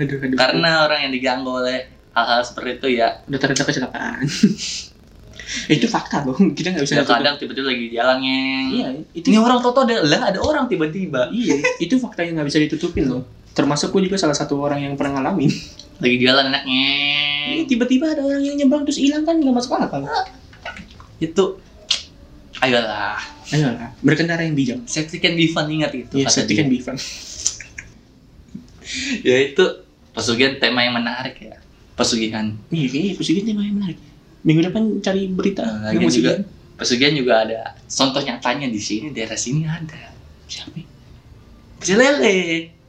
aduh, 0.00 0.18
aduh. 0.24 0.36
Karena 0.36 0.88
orang 0.88 1.08
yang 1.08 1.12
diganggu 1.12 1.50
oleh 1.52 1.94
hal-hal 2.14 2.40
seperti 2.46 2.70
itu 2.80 2.88
ya 3.02 3.20
udah 3.28 3.38
ternyata 3.38 3.64
kecelakaan. 3.66 4.24
Itu 5.68 5.86
fakta 5.86 6.24
loh. 6.24 6.34
Kita 6.34 6.72
nggak 6.72 6.84
bisa 6.84 6.98
ya 6.98 7.04
kadang 7.04 7.36
tiba-tiba 7.36 7.68
lagi 7.68 7.86
jalan 7.92 8.18
ngeng. 8.24 8.66
Iya, 8.74 8.88
itu 9.12 9.26
Ini 9.28 9.38
orang 9.38 9.60
toto 9.60 9.84
ada 9.84 10.02
lah 10.02 10.20
ada 10.32 10.40
orang 10.40 10.66
tiba-tiba 10.66 11.28
iya, 11.30 11.60
itu 11.78 12.00
fakta 12.00 12.24
yang 12.24 12.40
nggak 12.40 12.48
bisa 12.48 12.58
ditutupin 12.64 13.06
loh. 13.06 13.22
Termasuk 13.54 13.94
gue 13.94 14.10
juga 14.10 14.18
salah 14.18 14.34
satu 14.34 14.58
orang 14.58 14.82
yang 14.82 14.94
pernah 14.96 15.20
ngalamin. 15.20 15.52
lagi 15.96 16.16
jalan 16.18 16.50
enak 16.50 16.62
Iya, 16.64 16.90
ngeng. 17.54 17.66
tiba-tiba 17.66 18.06
ada 18.08 18.20
orang 18.20 18.40
yang 18.40 18.56
nyebrang 18.56 18.82
terus 18.82 18.98
hilang 18.98 19.22
kan 19.22 19.36
nggak 19.36 19.54
masuk 19.54 19.74
akal. 19.74 20.02
Itu 21.18 21.58
ayolah 22.58 23.20
Ayolah, 23.46 23.92
berkendara 24.00 24.40
yang 24.40 24.56
bijak. 24.56 24.80
safety 24.86 25.18
can 25.18 25.34
be 25.34 25.46
fun 25.46 25.68
ingat 25.68 25.92
itu 25.92 26.16
kata 26.18 26.32
safety 26.32 26.52
dia. 26.52 26.58
can 26.58 26.68
be 26.68 26.78
fun. 26.78 26.96
ya 29.22 29.36
itu 29.44 29.64
pesugihan 30.10 30.56
tema 30.56 30.80
yang 30.80 30.94
menarik 30.94 31.36
ya 31.38 31.56
pesugihan 31.92 32.54
Iya, 32.68 32.86
kayaknya 32.88 33.12
pesugihan 33.14 33.46
tema 33.46 33.62
yang 33.62 33.76
menarik. 33.76 33.98
Minggu 34.42 34.60
depan 34.62 34.82
cari 35.00 35.24
berita. 35.26 35.62
Nah, 35.62 35.88
yang 35.88 36.08
juga 36.08 36.42
pesugihan. 36.74 37.14
juga 37.14 37.34
ada 37.40 37.58
contoh 37.86 38.20
nyatanya 38.20 38.66
di 38.66 38.76
sini 38.76 39.08
daerah 39.08 39.36
sini 39.36 39.62
ada 39.62 40.10
Siapa? 40.44 40.74
ya? 40.74 40.84
pecel 41.78 41.96
lele 41.96 42.38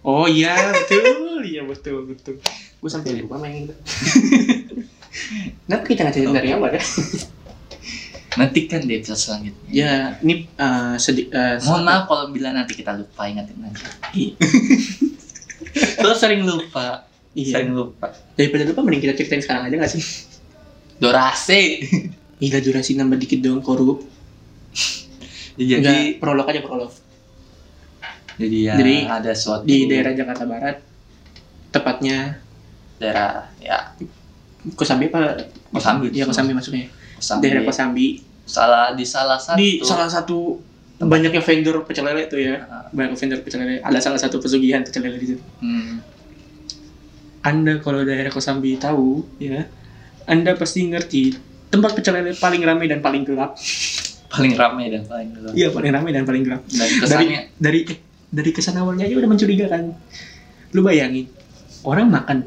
Oh 0.01 0.23
iya, 0.23 0.53
betul. 0.71 1.41
Iya, 1.41 1.65
betul, 1.65 2.05
betul. 2.05 2.37
Gue 2.85 2.93
sampai 2.93 3.17
lupa 3.17 3.41
main 3.41 3.65
itu. 3.65 3.73
Kenapa 5.65 5.83
kita 5.89 6.05
nggak 6.05 6.13
cerita 6.13 6.37
dari 6.37 6.53
awal 6.53 6.69
ya? 6.69 6.83
nanti 8.35 8.67
kan 8.67 8.83
di 8.83 8.93
episode 8.93 9.15
selanjutnya 9.17 9.71
Ya, 9.71 9.93
ini 10.21 10.45
uh, 10.53 10.93
sedih. 10.99 11.31
Uh, 11.31 11.55
mohon 11.65 11.81
maaf 11.81 12.05
kalau 12.05 12.29
bila 12.29 12.51
nanti 12.51 12.75
kita 12.75 12.93
lupa 12.93 13.25
ingatin 13.25 13.57
lagi 13.57 13.81
Iya. 14.13 14.35
Lo 16.05 16.13
sering 16.13 16.45
lupa 16.45 17.09
Iya. 17.33 17.57
sering 17.57 17.73
lupa 17.73 18.13
Daripada 18.35 18.69
lupa 18.69 18.83
mending 18.83 19.01
kita 19.01 19.15
ceritain 19.15 19.41
sekarang 19.41 19.65
aja 19.65 19.81
gak 19.81 19.89
sih? 19.89 20.03
durasi 21.01 21.61
Gila 22.37 22.59
durasi 22.61 22.93
nambah 22.93 23.17
dikit 23.17 23.41
doang 23.41 23.65
korup. 23.65 24.05
jadi 25.57 25.73
Enggak, 25.81 26.21
prolog 26.21 26.45
aja 26.45 26.61
prolog. 26.61 26.91
jadi 28.35 28.57
ya 28.61 28.73
Jadi, 28.77 28.95
ada 29.09 29.31
suatu 29.33 29.63
Di 29.63 29.89
daerah 29.89 30.11
Jakarta 30.11 30.43
Barat, 30.43 30.83
tepatnya 31.71 32.44
daerah 32.97 33.49
ya 33.59 33.77
Kosambi 34.73 35.13
apa? 35.13 35.45
Kosambi. 35.69 36.09
Iya 36.09 36.25
Kosambi 36.25 36.57
masuknya. 36.57 36.89
Kosambi. 37.21 37.41
Daerah 37.45 37.63
Kosambi. 37.67 38.07
salah 38.45 38.93
di 38.93 39.01
salah 39.05 39.41
satu 39.41 39.57
Di 39.57 39.81
salah 39.81 40.05
satu 40.05 40.61
banyaknya 41.01 41.41
vendor 41.41 41.81
pecel 41.85 42.05
lele 42.05 42.25
tuh 42.25 42.41
ya. 42.41 42.61
Ah, 42.65 42.85
Banyak 42.89 43.17
vendor 43.17 43.41
pecel 43.45 43.61
lele. 43.61 43.81
Ada 43.81 43.99
salah 44.01 44.17
satu 44.21 44.41
pesugihan 44.41 44.81
pecel 44.81 45.05
lele 45.05 45.17
di 45.17 45.27
situ. 45.33 45.41
hmm, 45.61 46.01
Anda 47.45 47.77
kalau 47.81 48.01
daerah 48.01 48.33
Kosambi 48.33 48.77
tahu 48.81 49.21
ya, 49.37 49.69
Anda 50.25 50.57
pasti 50.57 50.85
ngerti 50.89 51.37
tempat 51.69 51.93
pecel 51.93 52.17
lele 52.17 52.33
paling 52.33 52.61
ramai 52.65 52.89
dan 52.89 53.05
paling 53.05 53.21
gelap. 53.21 53.53
paling 54.35 54.51
ramai 54.57 54.91
dan 54.91 55.07
paling 55.07 55.31
gelap 55.31 55.53
Iya 55.55 55.71
paling 55.71 55.91
ramai 55.95 56.11
dan 56.11 56.23
paling 56.27 56.43
gelap. 56.43 56.61
dan 56.67 56.75
Dari 56.81 56.93
kesannya 56.99 57.39
dari 57.55 57.79
eh, 57.87 57.97
dari 58.33 58.49
kesan 58.51 58.75
awalnya 58.81 59.05
aja 59.05 59.15
udah 59.15 59.29
mencurigakan. 59.29 59.83
Lu 60.73 60.81
bayangin 60.81 61.29
orang 61.85 62.09
makan 62.09 62.37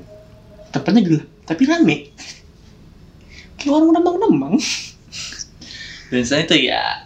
tempatnya 0.71 1.03
gelap 1.05 1.27
tapi 1.49 1.63
rame. 1.65 1.97
Kayak 3.59 3.73
orang 3.75 3.91
nembang-nembang. 3.97 4.55
dan 6.09 6.25
saya 6.25 6.49
itu 6.49 6.73
ya 6.73 7.05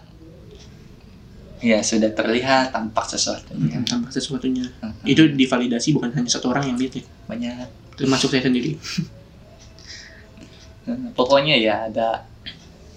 ya 1.62 1.78
sudah 1.82 2.10
terlihat 2.10 2.74
tampak 2.74 3.06
sesuatu 3.06 3.54
ya. 3.54 3.78
Tampak 3.86 4.10
sesuatunya. 4.10 4.66
Hmm. 4.82 4.98
Itu 5.06 5.30
divalidasi 5.30 5.94
bukan 5.94 6.10
hanya 6.14 6.30
satu 6.30 6.50
orang 6.50 6.74
yang 6.74 6.76
lihat 6.78 6.98
ya, 6.98 7.04
banyak 7.30 7.54
termasuk 7.94 8.34
saya 8.34 8.50
sendiri. 8.50 8.78
Nah, 10.82 11.14
pokoknya 11.14 11.54
ya 11.62 11.86
ada 11.86 12.26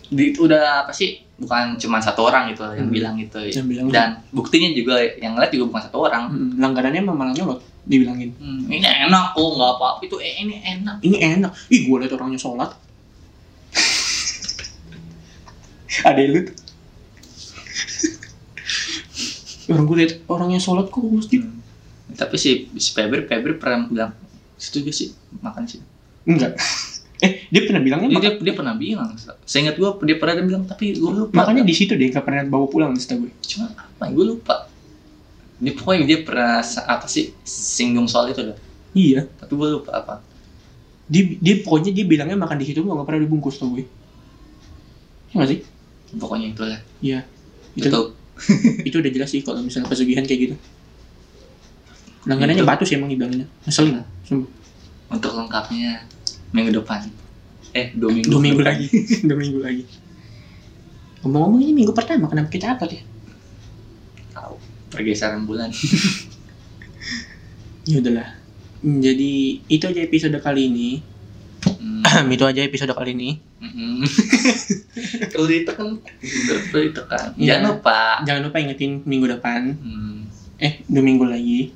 di, 0.08 0.34
udah 0.36 0.82
apa 0.82 0.92
sih 0.92 1.22
bukan 1.36 1.76
cuma 1.76 1.98
satu 1.98 2.24
orang 2.24 2.50
gitu 2.50 2.62
yang 2.70 2.84
Hmm. 2.84 2.92
bilang 2.92 3.14
gitu 3.16 3.40
Yang 3.40 3.68
bilang 3.68 3.86
dan 3.90 4.22
buktinya 4.30 4.68
juga 4.72 5.00
yang 5.16 5.34
lihat 5.34 5.50
juga 5.50 5.64
bukan 5.70 5.82
satu 5.84 5.98
orang 6.02 6.22
Hmm, 6.28 6.50
langganannya 6.58 7.02
emang 7.02 7.16
malah 7.16 7.32
nyolot 7.32 7.60
dibilangin. 7.84 8.32
Hmm, 8.36 8.66
ini 8.66 8.82
enak 8.82 9.32
kok 9.32 9.46
nggak 9.46 9.70
apa-apa 9.74 10.02
itu 10.02 10.16
eh, 10.18 10.34
ini 10.40 10.54
enak 10.58 10.96
Ini 11.00 11.18
enak. 11.38 11.52
Ih, 11.70 11.86
gue 11.86 11.96
liat 12.00 12.12
orangnya 12.12 12.36
sholat. 12.36 12.70
Ada 16.04 16.20
lu. 16.24 16.40
Orang 19.68 19.84
gue 19.86 19.96
liat 19.98 20.12
orangnya 20.26 20.58
sholat 20.58 20.88
kok 20.88 21.04
masjid. 21.04 21.42
Hmm. 21.42 21.54
tapi 22.08 22.36
si 22.36 22.68
si 22.76 22.92
Febri 22.92 23.24
Febri 23.26 23.56
pernah 23.56 23.84
bilang 23.84 24.12
setuju 24.56 24.90
sih 24.90 25.12
makan 25.36 25.66
sih 25.66 25.80
Enggak. 26.24 26.56
Eh, 27.24 27.48
dia 27.48 27.62
pernah 27.64 27.80
bilangnya 27.80 28.08
dia, 28.12 28.20
dia, 28.20 28.32
dia 28.44 28.54
pernah 28.54 28.76
bilang 28.76 29.16
seingat 29.48 29.80
gua 29.80 29.96
dia 30.04 30.20
pernah 30.20 30.44
bilang 30.44 30.64
tapi 30.68 31.00
gua 31.00 31.12
lupa 31.24 31.32
makanya 31.48 31.64
di 31.64 31.72
situ 31.72 31.96
deh 31.96 32.12
nggak 32.12 32.26
pernah 32.28 32.44
bawa 32.44 32.68
pulang 32.68 32.92
setahu 33.00 33.24
gue. 33.24 33.32
cuma 33.48 33.72
apa 33.72 34.12
gue 34.12 34.26
lupa 34.36 34.68
dia 35.64 35.72
pokoknya 35.72 36.04
dia 36.04 36.20
pernah 36.28 36.60
apa 36.60 37.08
sih 37.08 37.32
singgung 37.48 38.12
soal 38.12 38.36
itu 38.36 38.44
dah 38.44 38.58
Iya. 38.92 39.28
tapi 39.40 39.52
gue 39.56 39.70
lupa 39.80 39.92
apa 39.96 40.16
Dia, 41.06 41.38
dia 41.38 41.62
pokoknya 41.62 41.94
dia 41.94 42.04
bilangnya 42.04 42.36
makan 42.36 42.58
di 42.60 42.66
situ 42.68 42.82
nggak 42.82 43.06
pernah 43.06 43.22
dibungkus 43.22 43.62
tau 43.62 43.70
gue. 43.72 43.86
Iya 45.32 45.34
nggak 45.38 45.50
sih? 45.54 45.60
pokoknya 46.18 46.48
itulah 46.52 46.80
Iya. 47.00 47.20
Itu, 47.78 47.88
itu 47.88 48.00
itu 48.92 48.96
udah 49.00 49.12
jelas 49.14 49.30
sih 49.32 49.40
kalau 49.46 49.62
misalnya 49.62 49.86
pesugihan 49.88 50.26
kayak 50.26 50.40
gitu. 50.50 50.56
Langganannya 52.26 52.66
Itu. 52.66 52.68
batu 52.68 52.84
sih 52.90 52.98
emang 52.98 53.14
dibilangnya. 53.14 53.46
Ngeselin. 53.70 54.02
Sumpah. 54.26 54.50
untuk 55.06 55.32
lengkapnya 55.38 56.02
minggu 56.50 56.72
depan 56.74 57.08
eh 57.72 57.92
dua 57.92 58.10
minggu 58.10 58.30
Dua 58.30 58.40
minggu 58.40 58.62
lagi. 58.62 58.88
Dua 59.28 59.36
minggu 59.36 59.60
lagi. 59.60 59.84
Ngomong-ngomong 61.20 61.60
ini 61.60 61.74
minggu 61.74 61.92
pertama 61.92 62.26
kenapa 62.26 62.48
kita 62.48 62.72
upload 62.72 62.94
ya? 62.94 63.04
tahu 64.32 64.56
pergeseran 64.90 65.44
bulan 65.44 65.72
Ya 67.86 68.00
udahlah. 68.00 68.30
Hmm, 68.80 68.98
Jadi 68.98 69.32
itu 69.66 69.84
aja 69.84 70.00
episode 70.00 70.38
kali 70.40 70.68
ini. 70.68 70.90
Hmm, 71.66 72.26
itu 72.34 72.44
aja 72.44 72.62
episode 72.62 72.92
kali 72.92 73.14
ini. 73.14 73.30
mm-mm. 73.58 74.06
perlu 75.32 75.48
ditekan 75.48 75.98
perlu 76.70 76.82
ditekan 76.86 77.34
Iya. 77.34 77.58
jangan 77.58 77.64
lupa 77.72 78.00
Jangan 78.24 78.42
lupa 78.44 78.58
ingetin 78.60 79.02
minggu 79.04 79.28
depan. 79.30 79.62
Hmm, 79.76 80.18
Eh, 80.56 80.80
dua 80.86 81.02
minggu 81.02 81.26
lagi. 81.26 81.74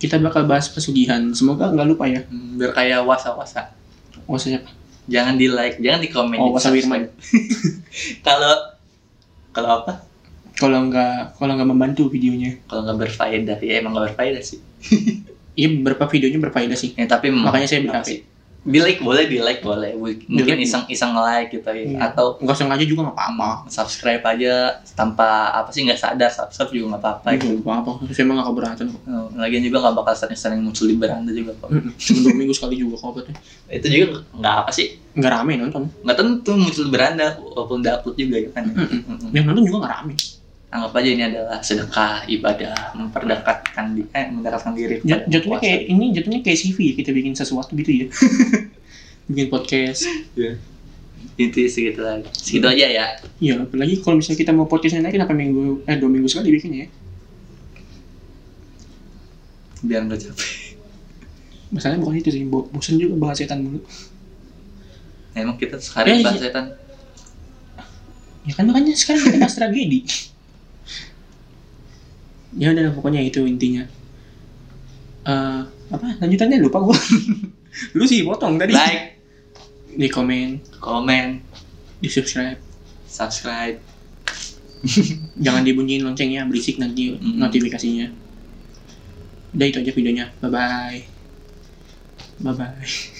Kita 0.00 0.16
bakal 0.16 0.48
bahas 0.48 0.66
pesugihan. 0.66 1.20
Semoga 1.30 1.68
nggak 1.68 1.86
lupa 1.86 2.04
ya. 2.04 2.24
hmm, 2.24 2.56
biar 2.56 2.72
kayak 2.72 3.04
wasa 3.04 3.36
wasa 3.36 3.68
siapa? 4.32 4.70
jangan 5.04 5.34
di 5.34 5.46
like 5.46 5.76
jangan 5.76 6.00
di 6.00 6.08
komen 6.08 6.38
Oh, 6.38 6.54
Wasa. 6.54 6.70
Wirman. 6.70 7.10
kalau 8.26 8.54
kalau 9.50 9.70
apa 9.82 10.06
Kalau 10.54 10.86
nggak 10.86 11.34
kalau 11.36 11.52
nggak 11.52 11.66
membantu 11.66 12.06
videonya. 12.06 12.56
kalau 12.64 12.84
nggak 12.84 12.98
berfaedah 13.08 13.58
ya 13.58 13.80
emang 13.80 13.92
nggak 13.92 14.14
berfaedah 14.14 14.38
sih 14.40 14.60
Iya 15.52 15.68
beberapa 15.76 16.06
videonya 16.06 16.38
berfaedah 16.38 16.78
sih. 16.78 16.94
ya 16.94 17.04
tapi 17.04 17.28
Makanya 17.28 17.66
saya 17.66 17.80
HP. 17.82 18.06
sih? 18.06 18.18
Di 18.60 18.76
like 18.76 19.00
boleh 19.00 19.24
di 19.24 19.40
like 19.40 19.64
boleh. 19.64 19.96
Mungkin 20.28 20.60
iseng 20.60 20.84
iseng 20.92 21.16
like 21.16 21.48
gitu 21.48 21.64
ya. 21.64 21.80
Iya. 21.80 21.96
atau 22.12 22.36
nggak 22.36 22.56
sengaja 22.56 22.84
juga 22.84 23.08
nggak 23.08 23.16
apa-apa. 23.16 23.50
Subscribe 23.72 24.20
aja 24.20 24.84
tanpa 24.92 25.48
apa 25.56 25.72
sih 25.72 25.88
nggak 25.88 25.96
sadar 25.96 26.28
subscribe 26.28 26.68
juga 26.76 26.86
nggak 26.96 27.02
apa-apa 27.02 27.28
gitu. 27.40 27.56
nggak 27.64 27.80
apa-apa. 27.80 27.92
Saya 28.12 28.24
emang 28.28 28.36
nggak 28.40 28.48
keberatan 28.52 28.84
kok. 28.92 29.02
Oh, 29.08 29.28
lagian 29.40 29.62
juga 29.64 29.76
nggak 29.80 29.94
bakal 29.96 30.14
sering-sering 30.14 30.60
muncul 30.60 30.84
di 30.84 30.96
beranda 31.00 31.32
juga 31.32 31.52
kok. 31.56 31.68
Cuma 31.72 32.18
dua 32.20 32.34
minggu 32.36 32.52
sekali 32.52 32.74
juga 32.76 32.94
kok 33.00 33.08
obatnya. 33.16 33.34
Itu 33.72 33.86
juga 33.88 34.06
nggak 34.36 34.54
apa 34.66 34.70
sih. 34.76 34.86
Nggak 35.16 35.32
rame 35.32 35.52
nonton. 35.56 35.82
Nggak 36.04 36.16
tentu 36.20 36.52
muncul 36.60 36.82
di 36.84 36.92
beranda 36.92 37.26
walaupun 37.40 37.76
udah 37.80 37.92
upload 37.96 38.16
juga 38.20 38.36
ya 38.36 38.50
kan. 38.52 38.64
Mm-mm. 38.68 39.32
yang 39.32 39.44
nonton 39.48 39.64
juga 39.64 39.78
nggak 39.88 39.94
rame 39.96 40.14
anggap 40.70 40.92
aja 40.94 41.08
ini 41.08 41.22
adalah 41.24 41.58
sedekah 41.58 42.22
ibadah 42.26 42.94
memperdekatkan 42.94 43.86
di 43.92 44.06
eh 44.08 44.26
mendekatkan 44.28 44.70
diri 44.72 45.02
Jat- 45.02 45.26
jatuhnya 45.26 45.58
puasa. 45.58 45.66
kayak 45.66 45.80
ini 45.84 46.04
jatuhnya 46.10 46.40
kayak 46.40 46.58
CV 46.60 46.76
ya 46.80 46.94
kita 46.96 47.10
bikin 47.10 47.34
sesuatu 47.34 47.74
gitu 47.74 47.90
ya 47.92 48.06
bikin 49.28 49.46
podcast 49.48 50.06
itu 51.36 51.58
segitu 51.66 52.00
lagi 52.00 52.30
segitu 52.32 52.66
aja 52.66 52.86
ya 52.86 53.06
Iya, 53.36 53.62
apalagi 53.62 53.98
kalau 53.98 54.16
misalnya 54.16 54.38
kita 54.38 54.52
mau 54.52 54.64
podcastnya 54.64 55.02
naik 55.02 55.16
kenapa 55.16 55.32
minggu 55.32 55.82
eh 55.84 55.96
dua 55.96 56.06
minggu 56.06 56.28
sekali 56.28 56.48
bikinnya 56.50 56.80
ya? 56.80 56.88
biar 59.80 60.00
nggak 60.04 60.20
capek 60.22 60.50
Masalahnya 61.70 62.02
bukan 62.02 62.18
itu 62.18 62.30
sih, 62.30 62.42
bo 62.44 62.66
bosan 62.68 62.98
juga 62.98 63.14
bahas 63.16 63.38
setan 63.38 63.62
mulu. 63.62 63.78
emang 65.32 65.54
kita 65.54 65.78
sehari 65.78 66.12
Eh, 66.12 66.20
bahas 66.20 66.36
iya. 66.36 66.44
setan 66.44 66.66
Ya 68.40 68.52
kan 68.52 68.64
makanya 68.64 68.90
sekarang 68.92 69.22
kita 69.22 69.38
bahas 69.38 69.54
tragedi. 69.54 70.02
Ya 72.56 72.74
udah 72.74 72.90
pokoknya 72.94 73.22
itu 73.22 73.44
intinya. 73.46 73.84
Eh 75.26 75.60
apa 75.90 76.06
lanjutannya 76.22 76.58
lupa 76.62 76.78
gua. 76.82 76.96
Lu 77.96 78.04
sih 78.06 78.22
potong 78.26 78.58
tadi. 78.58 78.74
like 78.74 79.18
Di 79.90 80.06
komen, 80.06 80.62
komen 80.78 81.42
di 81.98 82.08
subscribe. 82.08 82.58
subscribe 83.10 83.82
Jangan 85.44 85.66
dibunyiin 85.66 86.06
loncengnya, 86.06 86.46
berisik 86.48 86.80
nanti 86.80 87.12
Mm-mm. 87.12 87.36
notifikasinya. 87.36 88.08
Udah 89.52 89.66
itu 89.66 89.78
aja 89.82 89.92
videonya. 89.92 90.26
Bye 90.40 90.48
bye. 90.48 90.98
Bye 92.40 92.54
bye. 92.56 93.19